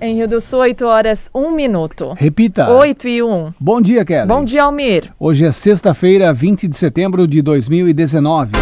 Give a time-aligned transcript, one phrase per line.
[0.00, 2.14] Em Rio do Sul, 8 horas, 1 minuto.
[2.16, 2.70] Repita.
[2.70, 3.52] 8 e 1.
[3.58, 4.28] Bom dia, Kelly.
[4.28, 5.10] Bom dia, Almir.
[5.18, 8.52] Hoje é sexta-feira, 20 de setembro de 2019.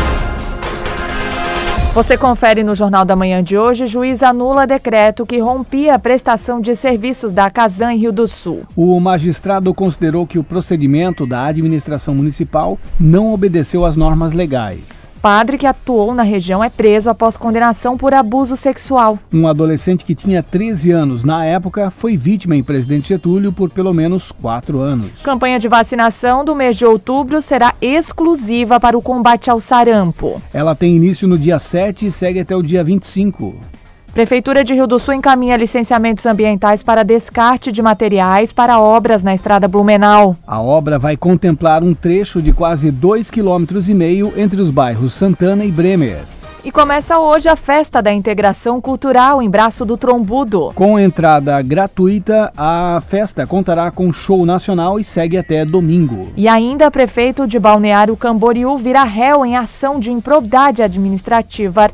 [1.93, 6.59] Você confere no Jornal da Manhã de hoje, juiz anula decreto que rompia a prestação
[6.59, 8.63] de serviços da Casan em Rio do Sul.
[8.75, 15.06] O magistrado considerou que o procedimento da administração municipal não obedeceu às normas legais.
[15.27, 19.19] Padre que atuou na região é preso após condenação por abuso sexual.
[19.33, 23.93] Um adolescente que tinha 13 anos na época foi vítima em Presidente Getúlio por pelo
[23.93, 25.11] menos quatro anos.
[25.25, 30.41] Campanha de vacinação do mês de outubro será exclusiva para o combate ao sarampo.
[30.55, 33.76] Ela tem início no dia 7 e segue até o dia 25.
[34.17, 39.35] Prefeitura de Rio do Sul encaminha licenciamentos ambientais para descarte de materiais para obras na
[39.35, 40.35] estrada Blumenau.
[40.47, 45.71] A obra vai contemplar um trecho de quase 2,5 km entre os bairros Santana e
[45.71, 46.25] Bremer.
[46.65, 50.73] E começa hoje a festa da integração cultural em Braço do Trombudo.
[50.75, 56.33] Com entrada gratuita, a festa contará com show nacional e segue até domingo.
[56.37, 61.91] E ainda prefeito de Balneário Camboriú virá réu em ação de improbidade administrativa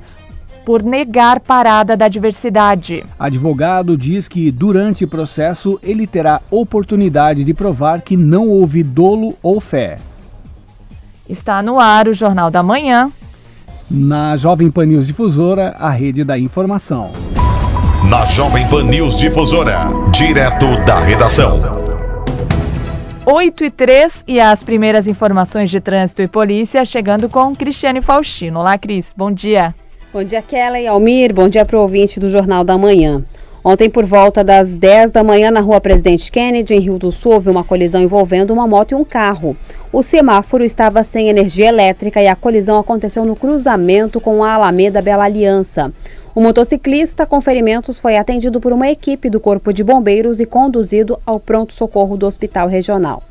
[0.64, 3.05] por negar parada da diversidade.
[3.18, 9.36] Advogado diz que durante o processo ele terá oportunidade de provar que não houve dolo
[9.42, 9.98] ou fé.
[11.28, 13.10] Está no ar o Jornal da Manhã.
[13.91, 17.10] Na Jovem Pan News Difusora, a rede da informação.
[18.08, 21.60] Na Jovem Pan News Difusora, direto da redação.
[23.24, 28.58] 8 e 3 e as primeiras informações de trânsito e polícia chegando com Cristiane Faustino.
[28.58, 29.14] Olá, Cris.
[29.16, 29.72] Bom dia.
[30.12, 31.32] Bom dia, Kelly Almir.
[31.32, 33.24] Bom dia para o ouvinte do Jornal da Manhã.
[33.64, 37.32] Ontem, por volta das 10 da manhã, na rua Presidente Kennedy, em Rio do Sul,
[37.32, 39.56] houve uma colisão envolvendo uma moto e um carro.
[39.91, 45.00] O semáforo estava sem energia elétrica e a colisão aconteceu no cruzamento com a Alameda
[45.00, 45.91] Bela Aliança.
[46.34, 51.19] O motociclista com ferimentos foi atendido por uma equipe do Corpo de Bombeiros e conduzido
[51.25, 53.22] ao pronto-socorro do Hospital Regional.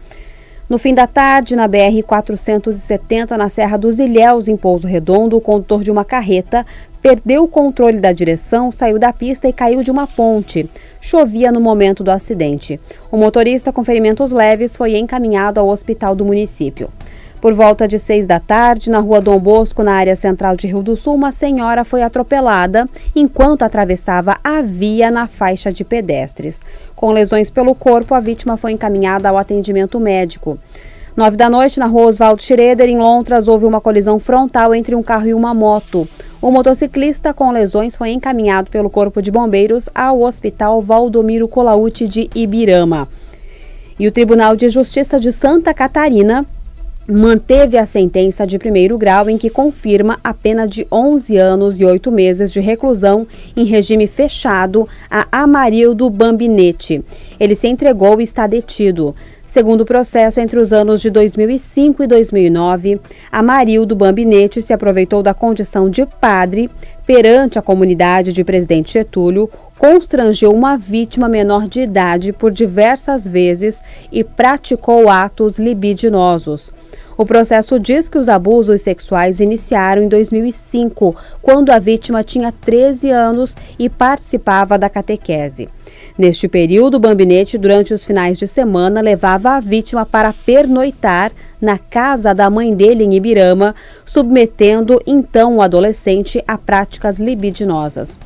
[0.71, 5.83] No fim da tarde, na BR-470, na Serra dos Ilhéus, em Pouso Redondo, o condutor
[5.83, 6.65] de uma carreta
[7.01, 10.69] perdeu o controle da direção, saiu da pista e caiu de uma ponte.
[11.01, 12.79] Chovia no momento do acidente.
[13.11, 16.89] O motorista com ferimentos leves foi encaminhado ao hospital do município.
[17.41, 20.84] Por volta de seis da tarde, na rua Dom Bosco, na área central de Rio
[20.84, 26.62] do Sul, uma senhora foi atropelada enquanto atravessava a via na faixa de pedestres.
[26.96, 30.59] Com lesões pelo corpo, a vítima foi encaminhada ao atendimento médico.
[31.18, 35.01] Nove da noite, na rua Oswaldo Schroeder, em Lontras, houve uma colisão frontal entre um
[35.01, 36.07] carro e uma moto.
[36.40, 42.30] O motociclista com lesões foi encaminhado pelo Corpo de Bombeiros ao Hospital Valdomiro Colaute de
[42.35, 43.07] Ibirama.
[44.00, 46.46] E o Tribunal de Justiça de Santa Catarina
[47.11, 51.83] manteve a sentença de primeiro grau em que confirma a pena de 11 anos e
[51.83, 57.03] 8 meses de reclusão em regime fechado a Amarildo Bambinete.
[57.39, 59.13] Ele se entregou e está detido.
[59.45, 65.33] Segundo o processo, entre os anos de 2005 e 2009, Amarildo Bambinete se aproveitou da
[65.33, 66.69] condição de padre
[67.05, 73.81] perante a comunidade de Presidente Getúlio, constrangeu uma vítima menor de idade por diversas vezes
[74.09, 76.71] e praticou atos libidinosos.
[77.17, 83.09] O processo diz que os abusos sexuais iniciaram em 2005, quando a vítima tinha 13
[83.09, 85.69] anos e participava da catequese.
[86.17, 91.77] Neste período, o Bambinete, durante os finais de semana, levava a vítima para pernoitar na
[91.77, 98.17] casa da mãe dele em Ibirama, submetendo então o adolescente a práticas libidinosas.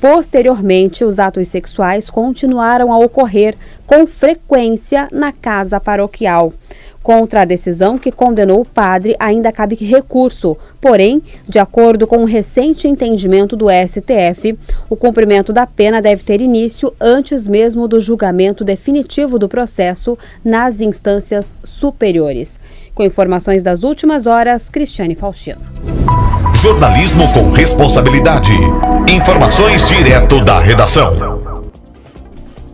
[0.00, 3.54] Posteriormente, os atos sexuais continuaram a ocorrer
[3.86, 6.54] com frequência na casa paroquial.
[7.02, 10.56] Contra a decisão que condenou o padre, ainda cabe recurso.
[10.80, 14.58] Porém, de acordo com o um recente entendimento do STF,
[14.88, 20.80] o cumprimento da pena deve ter início antes mesmo do julgamento definitivo do processo nas
[20.80, 22.58] instâncias superiores.
[23.00, 25.58] Com informações das últimas horas, Cristiane Faustino.
[26.54, 28.52] Jornalismo com responsabilidade.
[29.10, 31.14] Informações direto da redação.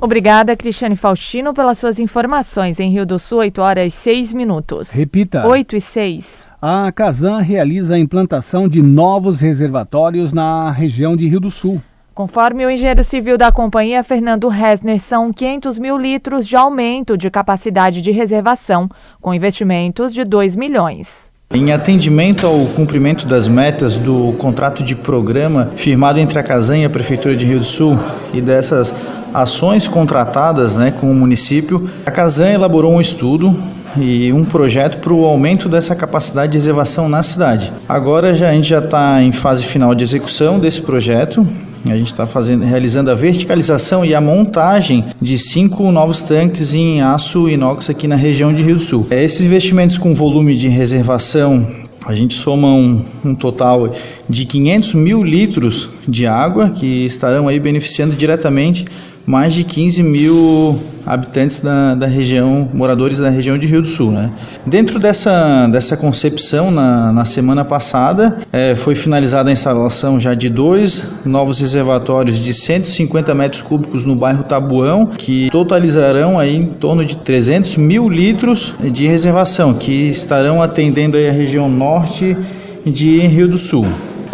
[0.01, 2.81] Obrigada, Cristiane Faustino, pelas suas informações.
[2.81, 4.91] Em Rio do Sul, 8 horas e 6 minutos.
[4.91, 5.47] Repita.
[5.47, 6.45] 8 e 6.
[6.61, 11.81] A Casan realiza a implantação de novos reservatórios na região de Rio do Sul.
[12.17, 17.31] Conforme o engenheiro civil da companhia, Fernando Resner, são 500 mil litros de aumento de
[17.31, 18.89] capacidade de reservação,
[19.21, 21.31] com investimentos de 2 milhões.
[21.53, 26.85] Em atendimento ao cumprimento das metas do contrato de programa firmado entre a Casan e
[26.87, 27.99] a Prefeitura de Rio do Sul
[28.33, 28.95] e dessas
[29.35, 33.55] ações contratadas né, com o município, a Casan elaborou um estudo
[33.99, 37.71] e um projeto para o aumento dessa capacidade de reservação na cidade.
[37.87, 41.47] Agora já, a gente já está em fase final de execução desse projeto.
[41.91, 42.25] A gente está
[42.65, 48.17] realizando a verticalização e a montagem de cinco novos tanques em aço inox aqui na
[48.17, 49.07] região de Rio do Sul.
[49.11, 51.67] É, esses investimentos com volume de reservação
[52.07, 53.91] a gente soma um, um, total
[54.29, 58.85] de 500 mil litros de água que estarão aí beneficiando diretamente
[59.27, 64.11] mais de 15 mil habitantes da, da região, moradores da região de Rio do Sul.
[64.11, 64.31] Né?
[64.67, 70.49] Dentro dessa, dessa concepção, na, na semana passada, é, foi finalizada a instalação já de
[70.49, 77.05] dois novos reservatórios de 150 metros cúbicos no bairro Tabuão, que totalizarão aí em torno
[77.05, 82.37] de 300 mil litros de reservação, que estarão atendendo aí a região norte
[82.85, 83.87] de Rio do Sul.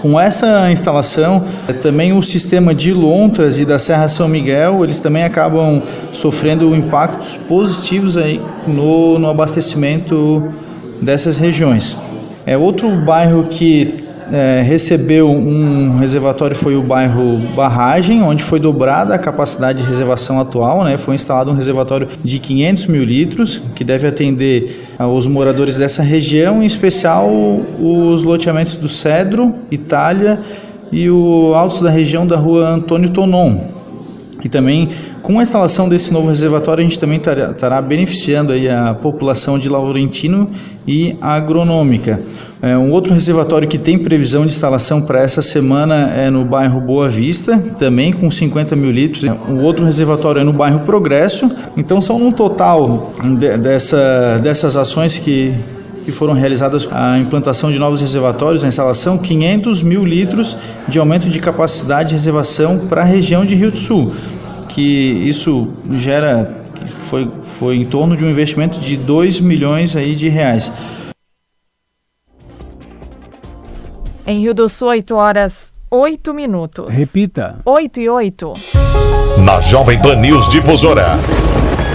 [0.02, 1.44] Com essa instalação,
[1.80, 5.80] também o sistema de lontras e da Serra São Miguel, eles também acabam
[6.12, 10.48] sofrendo impactos positivos aí no, no abastecimento
[11.00, 11.96] dessas regiões.
[12.44, 19.14] É outro bairro que é, recebeu um reservatório foi o bairro Barragem, onde foi dobrada
[19.14, 20.84] a capacidade de reservação atual.
[20.84, 20.96] Né?
[20.96, 26.62] Foi instalado um reservatório de 500 mil litros, que deve atender os moradores dessa região,
[26.62, 30.38] em especial os loteamentos do Cedro, Itália
[30.90, 33.81] e o Altos da região da rua Antônio Tonon.
[34.44, 34.88] E também,
[35.22, 39.68] com a instalação desse novo reservatório, a gente também estará beneficiando aí a população de
[39.68, 40.50] Laurentino
[40.86, 42.20] e agronômica.
[42.60, 46.80] É, um outro reservatório que tem previsão de instalação para essa semana é no bairro
[46.80, 49.24] Boa Vista, também com 50 mil litros.
[49.48, 51.50] O outro reservatório é no bairro Progresso.
[51.76, 55.54] Então, são um total de, dessa, dessas ações que
[56.04, 60.56] que foram realizadas a implantação de novos reservatórios, a instalação 500 mil litros
[60.88, 64.12] de aumento de capacidade de reservação para a região de Rio do Sul,
[64.68, 70.28] que isso gera foi, foi em torno de um investimento de 2 milhões aí de
[70.28, 70.72] reais.
[74.26, 76.94] Em Rio do Sul, 8 horas 8 minutos.
[76.94, 77.58] Repita.
[77.66, 78.52] 8 e 8.
[79.44, 81.18] Na Jovem Pan News Difusora.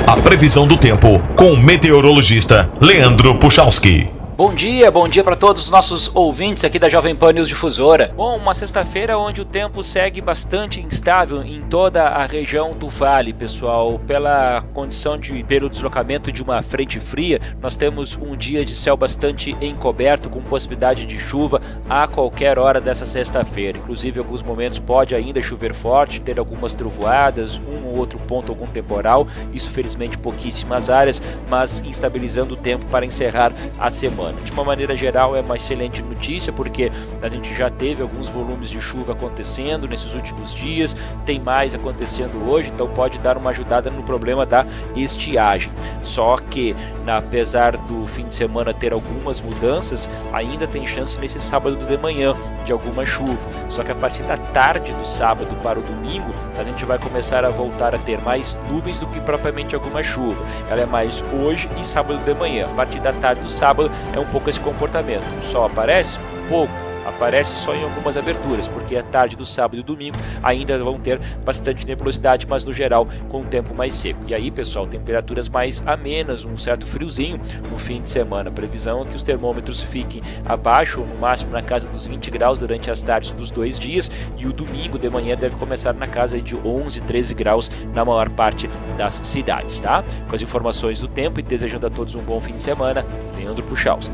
[0.07, 4.16] A previsão do tempo com o meteorologista Leandro Puchalski.
[4.37, 8.13] Bom dia, bom dia para todos os nossos ouvintes aqui da Jovem Pan News Difusora.
[8.15, 13.33] Bom, uma sexta-feira onde o tempo segue bastante instável em toda a região do Vale,
[13.33, 13.97] pessoal.
[14.05, 18.95] Pela condição de pelo deslocamento de uma frente fria, nós temos um dia de céu
[18.95, 23.79] bastante encoberto com possibilidade de chuva a qualquer hora dessa sexta-feira.
[23.79, 28.51] Inclusive, em alguns momentos pode ainda chover forte, ter algumas trovoadas, um ou outro ponto
[28.51, 29.27] algum temporal.
[29.51, 31.19] Isso felizmente pouquíssimas áreas,
[31.49, 34.41] mas instabilizando o tempo para encerrar a semana semana.
[34.41, 36.91] De uma maneira geral, é uma excelente notícia porque
[37.21, 40.95] a gente já teve alguns volumes de chuva acontecendo nesses últimos dias,
[41.25, 44.65] tem mais acontecendo hoje, então pode dar uma ajudada no problema da
[44.95, 45.71] estiagem.
[46.03, 46.75] Só que,
[47.05, 52.35] apesar do fim de semana ter algumas mudanças, ainda tem chance nesse sábado de manhã
[52.65, 53.37] de alguma chuva.
[53.69, 57.45] Só que a partir da tarde do sábado para o domingo, a gente vai começar
[57.45, 60.43] a voltar a ter mais nuvens do que propriamente alguma chuva.
[60.69, 62.65] Ela é mais hoje e sábado de manhã.
[62.65, 65.23] A partir da tarde do sábado é um pouco esse comportamento.
[65.39, 66.17] O sol aparece
[66.49, 66.73] pouco,
[67.07, 70.99] aparece só em algumas aberturas, porque a tarde do sábado e do domingo ainda vão
[70.99, 74.19] ter bastante nebulosidade, mas no geral com o tempo mais seco.
[74.27, 77.39] E aí, pessoal, temperaturas mais amenas, um certo friozinho
[77.71, 78.49] no fim de semana.
[78.49, 82.59] A previsão é que os termômetros fiquem abaixo, no máximo na casa dos 20 graus
[82.59, 86.41] durante as tardes dos dois dias, e o domingo de manhã deve começar na casa
[86.41, 90.03] de 11, 13 graus na maior parte das cidades, tá?
[90.27, 93.05] Com as informações do tempo e desejando a todos um bom fim de semana,
[93.37, 94.13] Leandro Puchalski.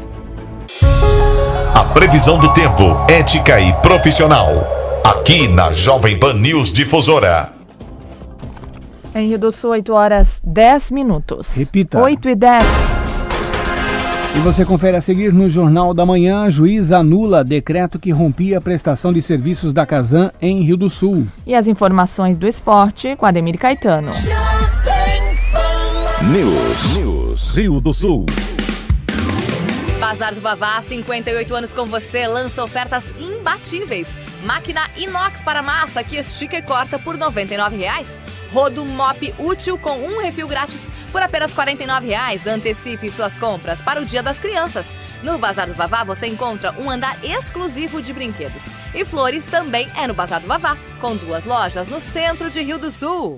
[1.74, 5.02] A previsão do tempo, ética e profissional.
[5.04, 7.52] Aqui na Jovem Pan News Difusora.
[9.16, 11.56] Em Rio do Sul, 8 horas 10 minutos.
[11.56, 12.00] Repita.
[12.00, 12.64] 8 e 10.
[14.36, 18.62] E você confere a seguir no Jornal da Manhã, juiz anula decreto que rompia a
[18.62, 21.26] prestação de serviços da Casan em Rio do Sul.
[21.44, 24.12] E as informações do esporte com Ademir Caetano.
[26.22, 26.96] News.
[26.96, 27.56] News.
[27.56, 28.28] Rio do Sul.
[30.04, 34.10] Bazar do Vavá, 58 anos com você, lança ofertas imbatíveis.
[34.44, 38.20] Máquina inox para massa que estica e corta por R$ 99,00.
[38.52, 42.48] Rodo mop útil com um refil grátis por apenas R$ 49,00.
[42.48, 44.88] Antecipe suas compras para o Dia das Crianças.
[45.24, 48.66] No Bazar do Vavá você encontra um andar exclusivo de brinquedos.
[48.94, 52.78] E flores também é no Bazar do Vavá, com duas lojas no centro de Rio
[52.78, 53.38] do Sul.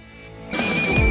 [0.83, 1.10] Thank you.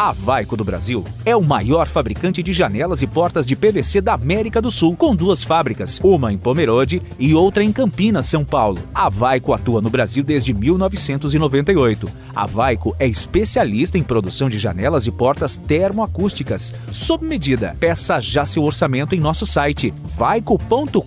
[0.00, 4.14] A Vaico do Brasil é o maior fabricante de janelas e portas de PVC da
[4.14, 8.78] América do Sul, com duas fábricas, uma em Pomerode e outra em Campinas, São Paulo.
[8.94, 12.08] A Vaico atua no Brasil desde 1998.
[12.34, 17.76] A Vaico é especialista em produção de janelas e portas termoacústicas, sob medida.
[17.78, 21.00] Peça já seu orçamento em nosso site vaico.com.br.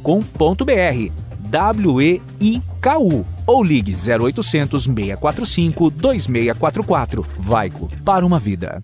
[1.53, 7.25] W-E-I-K-U ou ligue 0800 645 2644.
[7.37, 8.83] Vaico, para uma vida.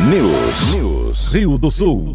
[0.00, 0.74] News.
[0.74, 1.32] News.
[1.32, 2.12] Rio do Sul.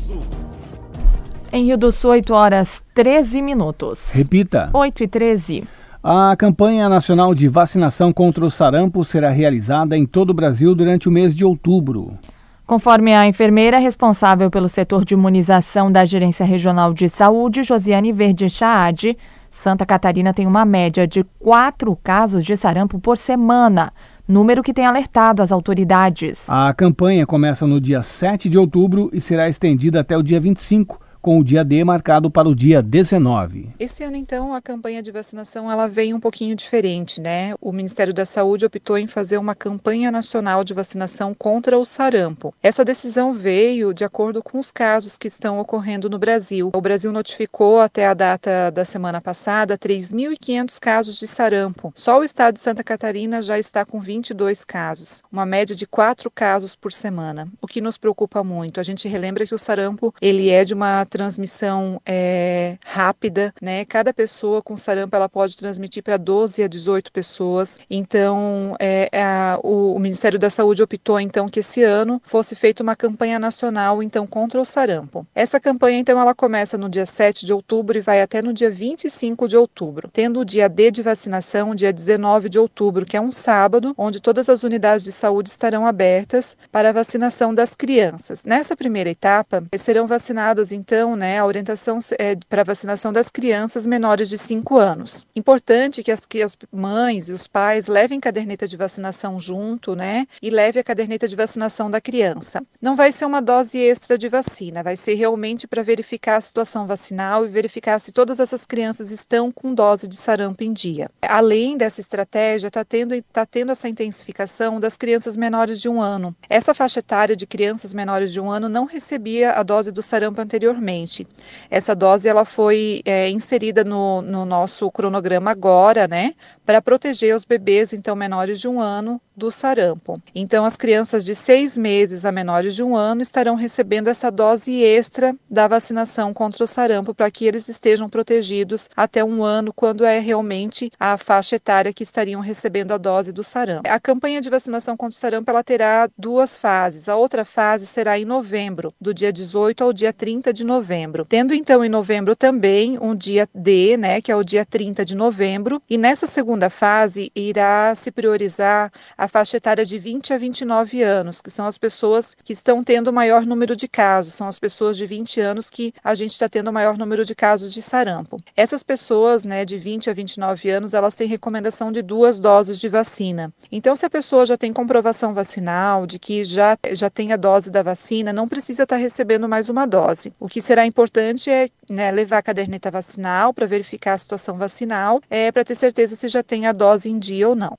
[1.53, 4.11] Em Rio do Sul, 8 horas 13 minutos.
[4.11, 4.69] Repita.
[4.73, 5.63] 8 e 13.
[6.03, 11.07] A campanha nacional de vacinação contra o sarampo será realizada em todo o Brasil durante
[11.07, 12.17] o mês de outubro.
[12.65, 18.49] Conforme a enfermeira responsável pelo setor de imunização da Gerência Regional de Saúde, Josiane Verde
[18.49, 19.17] Chaade,
[19.49, 23.93] Santa Catarina tem uma média de quatro casos de sarampo por semana,
[24.27, 26.49] número que tem alertado as autoridades.
[26.49, 31.06] A campanha começa no dia 7 de outubro e será estendida até o dia 25
[31.27, 33.73] com o dia D marcado para o dia 19.
[33.77, 37.53] Esse ano, então, a campanha de vacinação ela vem um pouquinho diferente, né?
[37.59, 42.53] O Ministério da Saúde optou em fazer uma campanha nacional de vacinação contra o sarampo.
[42.63, 46.71] Essa decisão veio de acordo com os casos que estão ocorrendo no Brasil.
[46.73, 51.91] O Brasil notificou até a data da semana passada 3.500 casos de sarampo.
[51.93, 56.31] Só o estado de Santa Catarina já está com 22 casos, uma média de 4
[56.31, 58.79] casos por semana, o que nos preocupa muito.
[58.79, 63.83] A gente relembra que o sarampo ele é de uma transmissão é, rápida, né?
[63.85, 67.79] Cada pessoa com sarampo ela pode transmitir para 12 a 18 pessoas.
[67.89, 72.83] Então, é, a, o, o, Ministério da Saúde optou então que esse ano fosse feita
[72.83, 75.25] uma campanha nacional então contra o sarampo.
[75.33, 78.69] Essa campanha então ela começa no dia 7 de outubro e vai até no dia
[78.69, 83.21] 25 de outubro, tendo o dia D de vacinação, dia 19 de outubro, que é
[83.21, 88.43] um sábado, onde todas as unidades de saúde estarão abertas para a vacinação das crianças.
[88.43, 93.87] Nessa primeira etapa, serão vacinados então então, né, a orientação é para vacinação das crianças
[93.87, 95.25] menores de 5 anos.
[95.33, 100.27] Importante que as, que as mães e os pais levem caderneta de vacinação junto, né,
[100.41, 102.61] e leve a caderneta de vacinação da criança.
[102.81, 106.85] Não vai ser uma dose extra de vacina, vai ser realmente para verificar a situação
[106.85, 111.09] vacinal e verificar se todas essas crianças estão com dose de sarampo em dia.
[111.21, 116.35] Além dessa estratégia, está tendo, tá tendo essa intensificação das crianças menores de um ano.
[116.49, 120.41] Essa faixa etária de crianças menores de um ano não recebia a dose do sarampo
[120.41, 121.27] anteriormente anteriormente.
[121.69, 126.33] Essa dose ela foi é, inserida no, no nosso cronograma agora, né,
[126.65, 130.19] para proteger os bebês então menores de um ano do sarampo.
[130.33, 134.81] Então, as crianças de seis meses a menores de um ano estarão recebendo essa dose
[134.81, 140.03] extra da vacinação contra o sarampo para que eles estejam protegidos até um ano, quando
[140.03, 143.87] é realmente a faixa etária que estariam recebendo a dose do sarampo.
[143.87, 147.07] A campanha de vacinação contra o sarampo ela terá duas fases.
[147.07, 151.25] A outra fase será em novembro, do dia 18 ao dia 30 de novembro novembro.
[151.25, 155.17] Tendo então em novembro também um dia D, né, que é o dia 30 de
[155.17, 161.01] novembro, e nessa segunda fase irá se priorizar a faixa etária de 20 a 29
[161.01, 164.59] anos, que são as pessoas que estão tendo o maior número de casos, são as
[164.59, 167.81] pessoas de 20 anos que a gente está tendo o maior número de casos de
[167.81, 168.37] sarampo.
[168.55, 172.87] Essas pessoas, né, de 20 a 29 anos, elas têm recomendação de duas doses de
[172.87, 173.51] vacina.
[173.71, 177.71] Então, se a pessoa já tem comprovação vacinal de que já, já tem a dose
[177.71, 180.31] da vacina, não precisa estar recebendo mais uma dose.
[180.39, 185.21] O que será importante é né, levar a caderneta vacinal para verificar a situação vacinal,
[185.29, 187.77] é, para ter certeza se já tem a dose em dia ou não.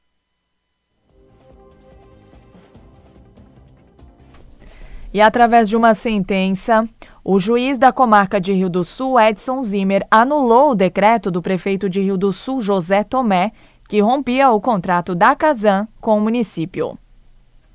[5.12, 6.88] E através de uma sentença,
[7.22, 11.90] o juiz da comarca de Rio do Sul, Edson Zimmer, anulou o decreto do prefeito
[11.90, 13.52] de Rio do Sul, José Tomé,
[13.86, 16.98] que rompia o contrato da Casan com o município.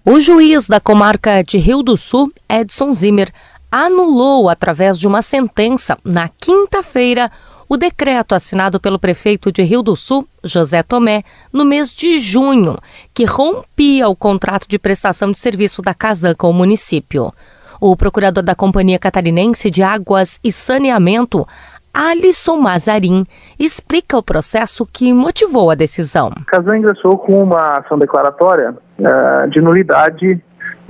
[0.06, 3.32] O juiz da comarca de Rio do Sul, Edson Zimmer,
[3.74, 7.32] anulou, através de uma sentença, na quinta-feira,
[7.68, 12.78] o decreto assinado pelo prefeito de Rio do Sul, José Tomé, no mês de junho,
[13.16, 17.34] que rompia o contrato de prestação de serviço da Casan com o município.
[17.82, 21.48] O procurador da Companhia Catarinense de Águas e Saneamento,
[21.92, 23.26] Alisson Mazarim,
[23.60, 26.30] explica o processo que motivou a decisão.
[26.36, 30.40] A Casan ingressou com uma ação declaratória uh, de nulidade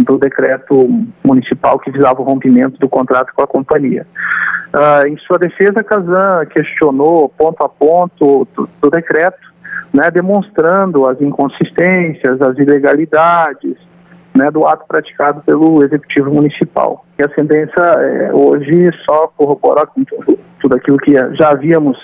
[0.03, 0.87] do decreto
[1.23, 4.05] municipal que visava o rompimento do contrato com a companhia.
[4.73, 9.53] Uh, em sua defesa, a Casan questionou ponto a ponto do, do decreto,
[9.93, 13.77] né, demonstrando as inconsistências, as ilegalidades
[14.35, 17.05] né, do ato praticado pelo Executivo Municipal.
[17.19, 21.97] E a sentença é, hoje só corrobora com tudo, tudo aquilo que já havíamos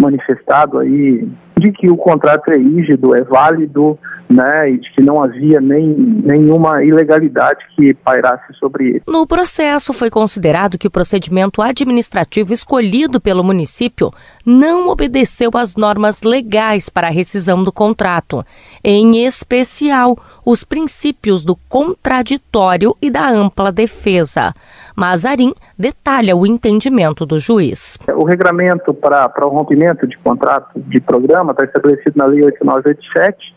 [0.00, 5.22] manifestado aí, de que o contrato é rígido, é válido, né, e de que não
[5.22, 9.02] havia nem, nenhuma ilegalidade que pairasse sobre ele.
[9.06, 14.12] No processo, foi considerado que o procedimento administrativo escolhido pelo município
[14.44, 18.44] não obedeceu às normas legais para a rescisão do contrato,
[18.82, 24.54] em especial os princípios do contraditório e da ampla defesa.
[24.96, 27.98] Mazarim detalha o entendimento do juiz.
[28.08, 33.54] O regramento para, para o rompimento de contrato de programa está estabelecido na Lei 8987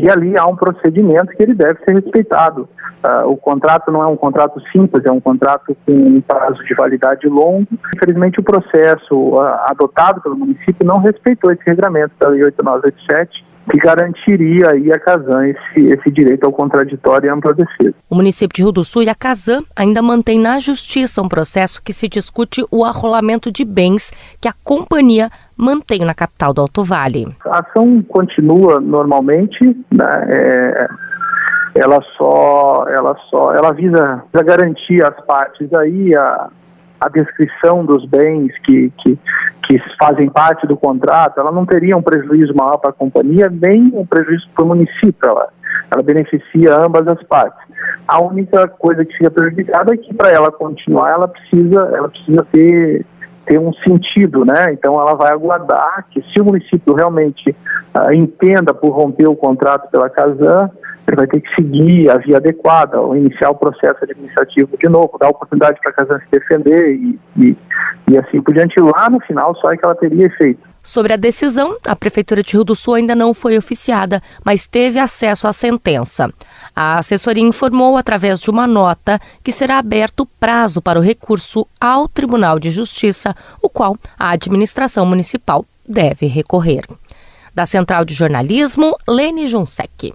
[0.00, 2.68] e ali há um procedimento que ele deve ser respeitado.
[3.04, 6.74] Uh, o contrato não é um contrato simples, é um contrato com um prazo de
[6.74, 7.66] validade longo.
[7.96, 13.78] Infelizmente, o processo uh, adotado pelo município não respeitou esse regramento da Lei 8987 que
[13.78, 17.94] garantiria aí a Casan esse, esse direito ao contraditório e ampla defesa.
[18.10, 21.82] O município de Rio do Sul e a Casan ainda mantém na justiça um processo
[21.82, 26.82] que se discute o arrolamento de bens que a companhia mantém na capital do Alto
[26.84, 27.28] Vale.
[27.44, 30.26] A ação continua normalmente, né?
[30.30, 30.88] É,
[31.74, 36.48] ela só, ela só, ela visa, visa garantir as partes aí a,
[37.00, 39.18] a descrição dos bens que, que,
[39.62, 43.90] que fazem parte do contrato, ela não teria um prejuízo maior para a companhia, nem
[43.94, 45.28] um prejuízo para o município.
[45.28, 45.48] Ela,
[45.90, 47.58] ela beneficia ambas as partes.
[48.06, 52.46] A única coisa que fica prejudicada é que para ela continuar, ela precisa, ela precisa
[52.52, 53.06] ter,
[53.46, 54.72] ter um sentido, né?
[54.72, 57.56] Então ela vai aguardar que se o município realmente
[57.94, 60.70] uh, entenda por romper o contrato pela Casan,
[61.10, 65.18] ele vai ter que seguir a via adequada, ou iniciar o processo administrativo de novo,
[65.18, 67.56] dar oportunidade para a Casan se defender e, e,
[68.10, 68.80] e assim por diante.
[68.80, 70.70] Lá no final, só é que ela teria efeito.
[70.82, 74.98] Sobre a decisão, a Prefeitura de Rio do Sul ainda não foi oficiada, mas teve
[74.98, 76.32] acesso à sentença.
[76.74, 82.08] A assessoria informou, através de uma nota, que será aberto prazo para o recurso ao
[82.08, 86.84] Tribunal de Justiça, o qual a administração municipal deve recorrer.
[87.54, 90.14] Da Central de Jornalismo, Lene Junsec.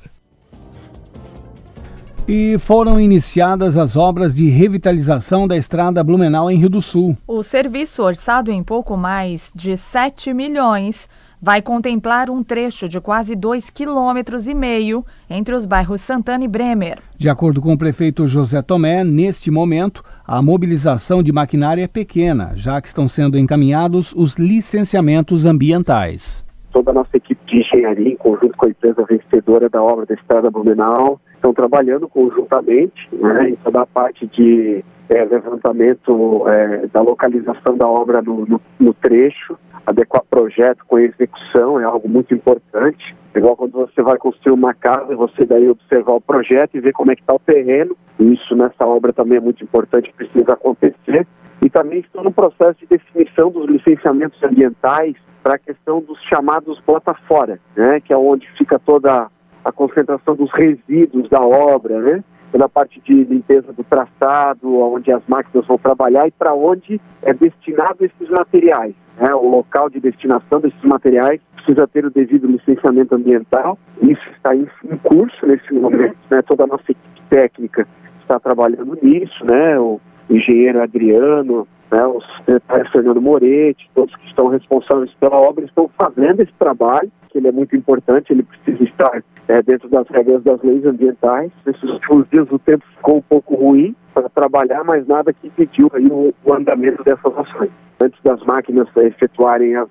[2.27, 7.15] E foram iniciadas as obras de revitalização da estrada Blumenau em Rio do Sul.
[7.27, 11.07] O serviço, orçado em pouco mais de 7 milhões,
[11.39, 16.47] vai contemplar um trecho de quase 2,5 km e meio entre os bairros Santana e
[16.47, 16.97] Bremer.
[17.15, 22.53] De acordo com o prefeito José Tomé, neste momento, a mobilização de maquinária é pequena,
[22.55, 26.44] já que estão sendo encaminhados os licenciamentos ambientais.
[26.75, 30.13] Toda a nossa equipe de engenharia, em conjunto com a empresa vencedora da obra da
[30.13, 36.99] Estrada Blumenau, estão trabalhando conjuntamente né, em toda a parte de é, levantamento é, da
[36.99, 43.15] localização da obra no, no, no, trecho, adequar projeto com execução é algo muito importante.
[43.33, 47.09] Igual quando você vai construir uma casa, você daí observar o projeto e ver como
[47.09, 47.95] é que está o terreno.
[48.19, 51.25] Isso nessa obra também é muito importante, precisa acontecer.
[51.61, 56.79] E também estou no processo de definição dos licenciamentos ambientais para a questão dos chamados
[56.79, 59.27] bota fora, né, que é onde fica toda
[59.63, 62.23] a concentração dos resíduos da obra, né?
[62.51, 67.31] pela parte de limpeza do traçado, onde as máquinas vão trabalhar e para onde é
[67.31, 68.95] destinado esses materiais.
[69.19, 69.35] Né?
[69.35, 73.77] O local de destinação desses materiais precisa ter o devido licenciamento ambiental.
[74.01, 76.17] Isso está em, em curso nesse momento.
[76.29, 76.41] Né?
[76.41, 77.87] Toda a nossa equipe técnica
[78.21, 79.77] está trabalhando nisso, né?
[79.79, 82.05] O engenheiro Adriano, né?
[82.05, 87.37] o secretário Fernando Moretti, todos que estão responsáveis pela obra estão fazendo esse trabalho, que
[87.37, 91.51] ele é muito importante, ele precisa estar é, dentro das regras das leis ambientais.
[91.65, 95.91] Nesses últimos dias o tempo ficou um pouco ruim para trabalhar, mas nada que impediu
[95.93, 97.71] aí o, o andamento dessas ações.
[98.01, 99.87] Antes das máquinas é, efetuarem os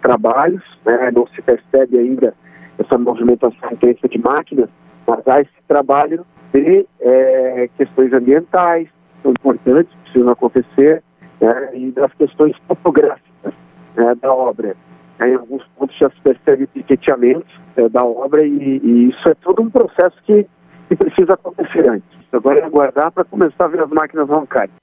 [0.00, 2.34] trabalhos, né, não se percebe ainda
[2.78, 4.68] essa movimentação intensa de máquinas,
[5.06, 8.88] mas há esse trabalho de é, questões ambientais,
[9.22, 11.02] são importantes, precisam acontecer,
[11.40, 13.54] né, e das questões topográficas
[13.96, 14.76] né, da obra.
[15.20, 19.62] Em alguns pontos já se percebe piqueteamento é, da obra e, e, isso é todo
[19.62, 20.46] um processo que,
[20.88, 22.08] que precisa acontecer antes.
[22.32, 24.74] Agora é aguardar para começar a ver as máquinas roncarem.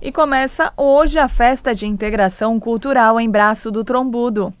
[0.00, 4.52] E começa hoje a festa de integração cultural em Braço do Trombudo.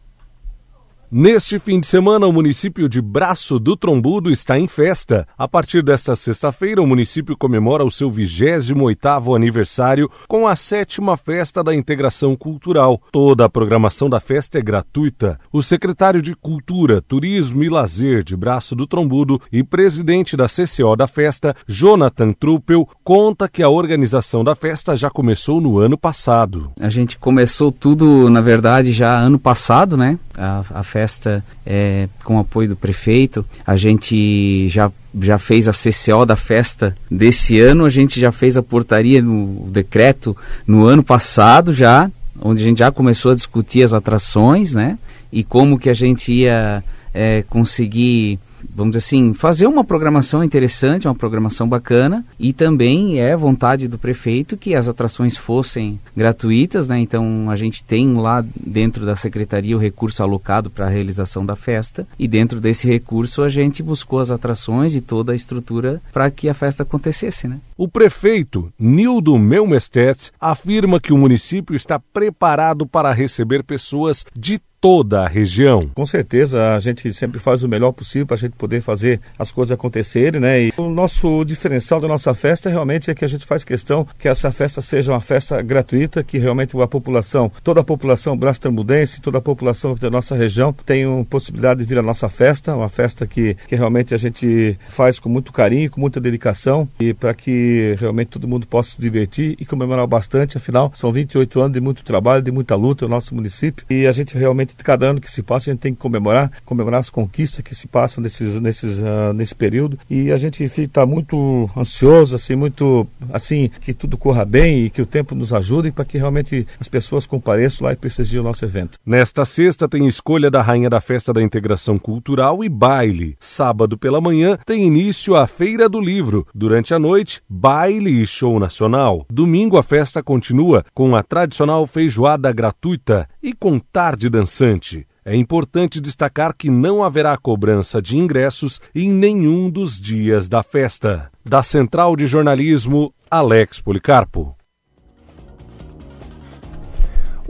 [1.10, 5.26] Neste fim de semana, o município de Braço do Trombudo está em festa.
[5.38, 11.64] A partir desta sexta-feira, o município comemora o seu 28º aniversário com a sétima festa
[11.64, 13.00] da integração cultural.
[13.10, 15.40] Toda a programação da festa é gratuita.
[15.50, 20.94] O secretário de Cultura, Turismo e Lazer de Braço do Trombudo e presidente da CCO
[20.94, 26.70] da festa, Jonathan Truppel, conta que a organização da festa já começou no ano passado.
[26.78, 30.18] A gente começou tudo, na verdade, já ano passado, né?
[30.36, 33.46] A, a festa festa é, com apoio do prefeito.
[33.64, 38.56] A gente já já fez a CCO da festa desse ano, a gente já fez
[38.56, 43.82] a portaria no decreto no ano passado já, onde a gente já começou a discutir
[43.82, 44.98] as atrações, né?
[45.32, 46.84] E como que a gente ia
[47.14, 48.38] é, conseguir
[48.74, 53.98] vamos dizer assim, fazer uma programação interessante, uma programação bacana e também é vontade do
[53.98, 56.98] prefeito que as atrações fossem gratuitas, né?
[56.98, 61.56] Então a gente tem lá dentro da secretaria o recurso alocado para a realização da
[61.56, 66.30] festa e dentro desse recurso a gente buscou as atrações e toda a estrutura para
[66.30, 67.58] que a festa acontecesse, né?
[67.76, 75.22] O prefeito Nildo Melmestet afirma que o município está preparado para receber pessoas de toda
[75.22, 75.88] a região.
[75.94, 79.50] Com certeza, a gente sempre faz o melhor possível para a gente poder fazer as
[79.50, 80.62] coisas acontecerem, né?
[80.62, 84.28] E o nosso diferencial da nossa festa realmente é que a gente faz questão que
[84.28, 89.38] essa festa seja uma festa gratuita, que realmente a população, toda a população brastambudense, toda
[89.38, 93.56] a população da nossa região tenha possibilidade de vir à nossa festa, uma festa que,
[93.66, 98.28] que realmente a gente faz com muito carinho, com muita dedicação e para que realmente
[98.28, 102.42] todo mundo possa se divertir e comemorar bastante, afinal, são 28 anos de muito trabalho,
[102.42, 105.70] de muita luta no nosso município e a gente realmente cada ano que se passa
[105.70, 109.54] a gente tem que comemorar, comemorar as conquistas que se passam nesses, nesses, uh, nesse
[109.54, 114.90] período e a gente está muito ansioso, assim, muito assim, que tudo corra bem e
[114.90, 118.44] que o tempo nos ajude para que realmente as pessoas compareçam lá e prestigiem o
[118.44, 118.98] nosso evento.
[119.04, 123.36] Nesta sexta tem escolha da Rainha da Festa da Integração Cultural e baile.
[123.40, 126.46] Sábado pela manhã tem início a Feira do Livro.
[126.54, 129.26] Durante a noite, baile e show nacional.
[129.30, 135.06] Domingo a festa continua com a tradicional feijoada gratuita e com tarde dançante interessante.
[135.24, 141.30] É importante destacar que não haverá cobrança de ingressos em nenhum dos dias da festa.
[141.44, 144.58] Da Central de Jornalismo, Alex Policarpo.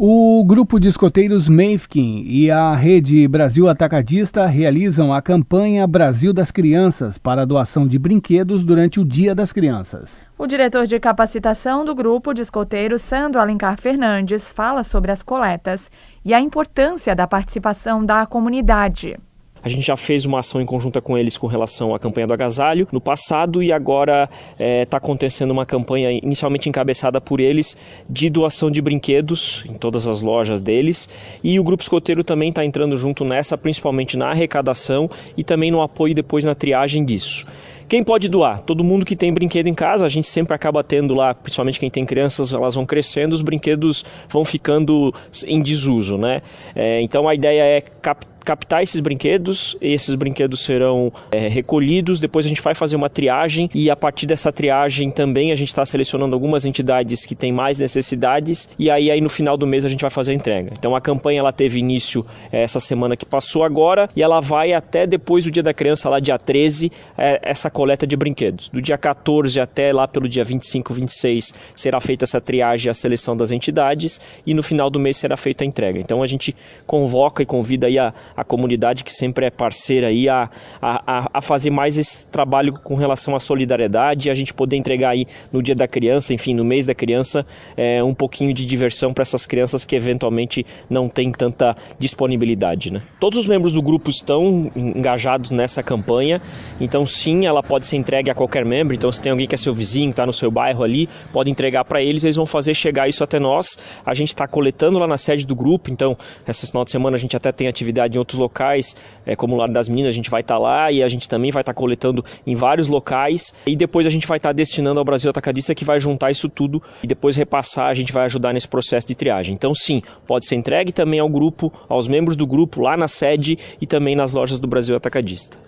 [0.01, 6.53] O grupo de escoteiros Mafkin e a rede Brasil Atacadista realizam a campanha Brasil das
[6.53, 10.25] Crianças para a doação de brinquedos durante o Dia das Crianças.
[10.39, 15.91] O diretor de capacitação do grupo de escoteiros, Sandro Alencar Fernandes, fala sobre as coletas
[16.29, 19.17] e a importância da participação da comunidade.
[19.63, 22.35] A gente já fez uma ação em conjunta com eles com relação à campanha do
[22.35, 27.79] agasalho no passado e agora está é, tá acontecendo uma campanha inicialmente encabeçada por eles
[28.11, 31.09] de doação de brinquedos em todas as lojas deles
[31.43, 35.81] e o grupo escoteiro também está entrando junto nessa, principalmente na arrecadação e também no
[35.81, 37.47] apoio depois na triagem disso.
[37.89, 38.61] Quem pode doar?
[38.61, 41.91] Todo mundo que tem brinquedo em casa, a gente sempre acaba tendo lá, principalmente quem
[41.91, 45.15] tem crianças, elas vão crescendo, os brinquedos vão ficando
[45.47, 46.43] em desuso, né?
[46.75, 52.47] É, então a ideia é captar captar esses brinquedos, esses brinquedos serão é, recolhidos, depois
[52.47, 55.85] a gente vai fazer uma triagem e a partir dessa triagem também a gente está
[55.85, 59.89] selecionando algumas entidades que têm mais necessidades e aí, aí no final do mês a
[59.89, 60.73] gente vai fazer a entrega.
[60.79, 64.73] Então a campanha ela teve início é, essa semana que passou agora e ela vai
[64.73, 68.69] até depois do dia da criança, lá dia 13, é, essa coleta de brinquedos.
[68.69, 72.95] Do dia 14 até lá pelo dia 25, 26 será feita essa triagem e a
[72.95, 75.99] seleção das entidades e no final do mês será feita a entrega.
[75.99, 76.55] Então a gente
[76.87, 80.49] convoca e convida aí a, a comunidade que sempre é parceira aí a,
[80.81, 85.11] a, a fazer mais esse trabalho com relação à solidariedade e a gente poder entregar
[85.11, 87.45] aí no dia da criança, enfim, no mês da criança,
[87.77, 92.93] é, um pouquinho de diversão para essas crianças que eventualmente não têm tanta disponibilidade.
[92.93, 93.03] Né?
[93.19, 96.41] Todos os membros do grupo estão engajados nessa campanha,
[96.81, 98.95] então sim, ela pode ser entregue a qualquer membro.
[98.95, 101.85] Então, se tem alguém que é seu vizinho, está no seu bairro ali, pode entregar
[101.85, 103.77] para eles, eles vão fazer chegar isso até nós.
[104.07, 107.21] A gente está coletando lá na sede do grupo, então, essa final de semana a
[107.21, 110.29] gente até tem atividade em outros locais, é, como o Lar das Minas, a gente
[110.29, 113.55] vai estar tá lá e a gente também vai estar tá coletando em vários locais.
[113.67, 116.49] E depois a gente vai estar tá destinando ao Brasil Atacadista que vai juntar isso
[116.49, 119.55] tudo e depois repassar, a gente vai ajudar nesse processo de triagem.
[119.55, 123.59] Então, sim, pode ser entregue também ao grupo, aos membros do grupo lá na sede
[123.81, 125.59] e também nas lojas do Brasil Atacadista.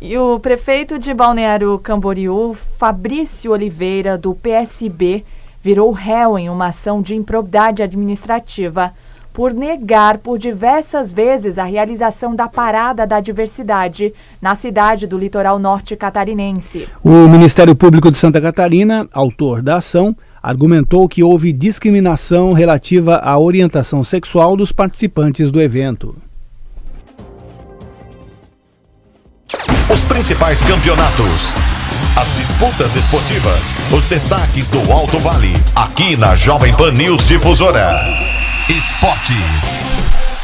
[0.00, 5.24] E o prefeito de Balneário Camboriú, Fabrício Oliveira, do PSB,
[5.62, 8.92] virou réu em uma ação de improbidade administrativa
[9.32, 15.60] por negar por diversas vezes a realização da Parada da Diversidade na cidade do litoral
[15.60, 16.88] norte catarinense.
[17.04, 23.38] O Ministério Público de Santa Catarina, autor da ação, argumentou que houve discriminação relativa à
[23.38, 26.16] orientação sexual dos participantes do evento.
[29.92, 31.52] Os principais campeonatos.
[32.20, 33.76] As disputas esportivas.
[33.96, 35.52] Os destaques do Alto Vale.
[35.72, 38.04] Aqui na Jovem Pan News Difusora.
[38.68, 39.34] Esporte.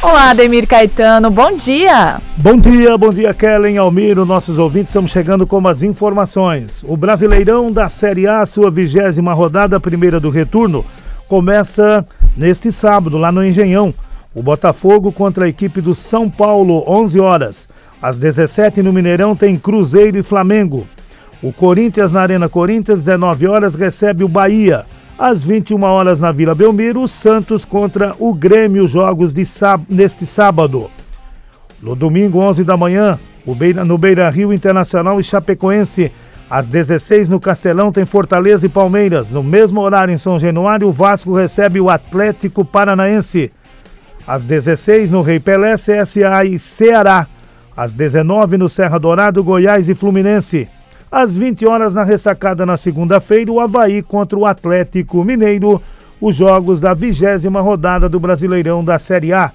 [0.00, 2.20] Olá, Ademir Caetano, bom dia.
[2.36, 4.90] Bom dia, bom dia, Kellen, Almiro, nossos ouvintes.
[4.90, 6.84] Estamos chegando com as informações.
[6.84, 10.84] O Brasileirão da Série A, sua vigésima rodada, primeira do retorno,
[11.26, 12.06] começa
[12.36, 13.92] neste sábado, lá no Engenhão.
[14.32, 17.68] O Botafogo contra a equipe do São Paulo, 11 horas.
[18.00, 20.86] Às 17 no Mineirão tem Cruzeiro e Flamengo.
[21.44, 24.86] O Corinthians na Arena Corinthians, 19 horas, recebe o Bahia.
[25.18, 29.46] Às 21 horas na Vila Belmiro, o Santos contra o Grêmio, jogos de
[29.86, 30.90] neste sábado.
[31.82, 36.10] No domingo, 11 da manhã, Beira, no Beira Rio Internacional e Chapecoense.
[36.48, 39.30] Às 16 no Castelão tem Fortaleza e Palmeiras.
[39.30, 43.52] No mesmo horário em São Januário, o Vasco recebe o Atlético Paranaense.
[44.26, 47.26] Às 16 no Rei Pelé, CSA e Ceará.
[47.76, 50.70] Às 19 no Serra Dourado, Goiás e Fluminense.
[51.16, 55.80] Às 20 horas na ressacada na segunda-feira, o Havaí contra o Atlético Mineiro,
[56.20, 59.52] os jogos da vigésima rodada do Brasileirão da Série A.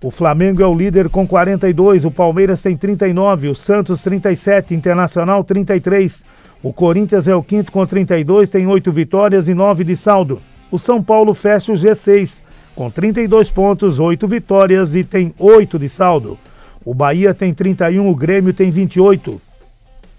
[0.00, 5.42] O Flamengo é o líder com 42, o Palmeiras tem 39, o Santos 37, Internacional
[5.42, 6.24] 33.
[6.62, 10.40] O Corinthians é o quinto com 32, tem 8 vitórias e 9 de saldo.
[10.70, 12.42] O São Paulo fecha o G6
[12.76, 16.38] com 32 pontos, 8 vitórias e tem 8 de saldo.
[16.84, 19.40] O Bahia tem 31, o Grêmio tem 28.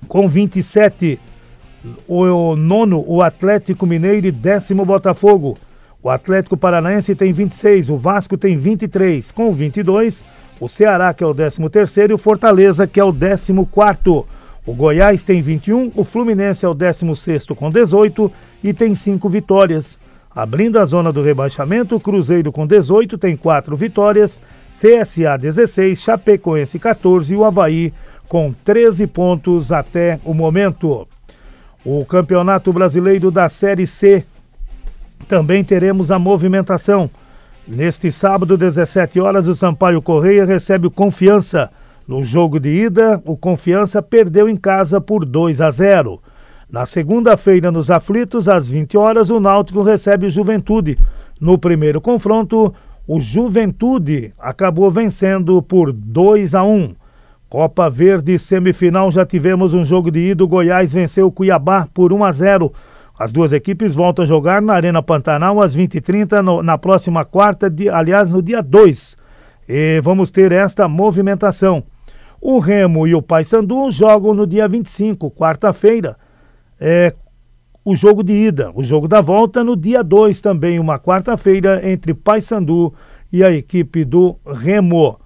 [0.07, 1.19] Com 27,
[2.07, 5.57] o nono, o Atlético Mineiro e décimo Botafogo.
[6.01, 9.31] O Atlético Paranaense tem 26, o Vasco tem 23.
[9.31, 10.23] Com 22,
[10.59, 14.25] o Ceará, que é o 13 terceiro, e o Fortaleza, que é o 14 quarto.
[14.65, 18.31] O Goiás tem 21, o Fluminense é o 16 com 18
[18.63, 19.97] e tem 5 vitórias.
[20.35, 26.77] Abrindo a zona do rebaixamento, o Cruzeiro com 18 tem 4 vitórias CSA 16, Chapecoense
[26.77, 27.91] 14 e o Havaí
[28.27, 31.07] com 13 pontos até o momento.
[31.85, 34.25] O Campeonato Brasileiro da Série C
[35.27, 37.09] também teremos a movimentação.
[37.67, 41.69] Neste sábado, 17 horas, o Sampaio Correia recebe o Confiança.
[42.07, 46.21] No jogo de ida, o Confiança perdeu em casa por 2 a 0.
[46.69, 50.97] Na segunda-feira, nos aflitos, às 20 horas, o Náutico recebe o Juventude.
[51.39, 52.73] No primeiro confronto,
[53.05, 56.95] o Juventude acabou vencendo por 2 a 1.
[57.49, 62.11] Copa Verde semifinal já tivemos um jogo de ida, o Goiás venceu o Cuiabá por
[62.11, 62.73] 1 a 0.
[63.17, 67.89] As duas equipes voltam a jogar na Arena Pantanal às 20h30 na próxima quarta, de,
[67.89, 69.15] aliás, no dia 2.
[69.67, 71.83] E vamos ter esta movimentação.
[72.41, 76.17] O Remo e o Paysandu jogam no dia 25, quarta-feira,
[76.79, 77.15] é,
[77.83, 78.71] o jogo de ida.
[78.75, 82.93] O jogo da volta no dia 2 também, uma quarta-feira, entre Paysandu
[83.31, 85.17] e a equipe do Remo.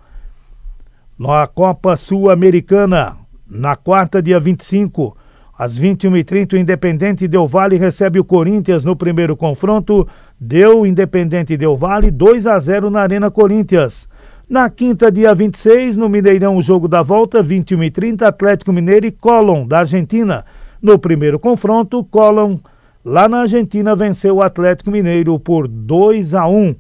[1.23, 3.15] Na Copa Sul-Americana,
[3.47, 5.15] na quarta, dia 25,
[5.55, 10.07] às 21h30, o Independente Del Vale recebe o Corinthians no primeiro confronto.
[10.39, 14.09] Deu Independente Del Vale 2 a 0 na Arena Corinthians.
[14.49, 19.67] Na quinta, dia 26, no Mineirão, o jogo da volta, 21h30, Atlético Mineiro e Colón,
[19.67, 20.43] da Argentina.
[20.81, 22.57] No primeiro confronto, Colón,
[23.05, 26.75] lá na Argentina, venceu o Atlético Mineiro por 2 a 1.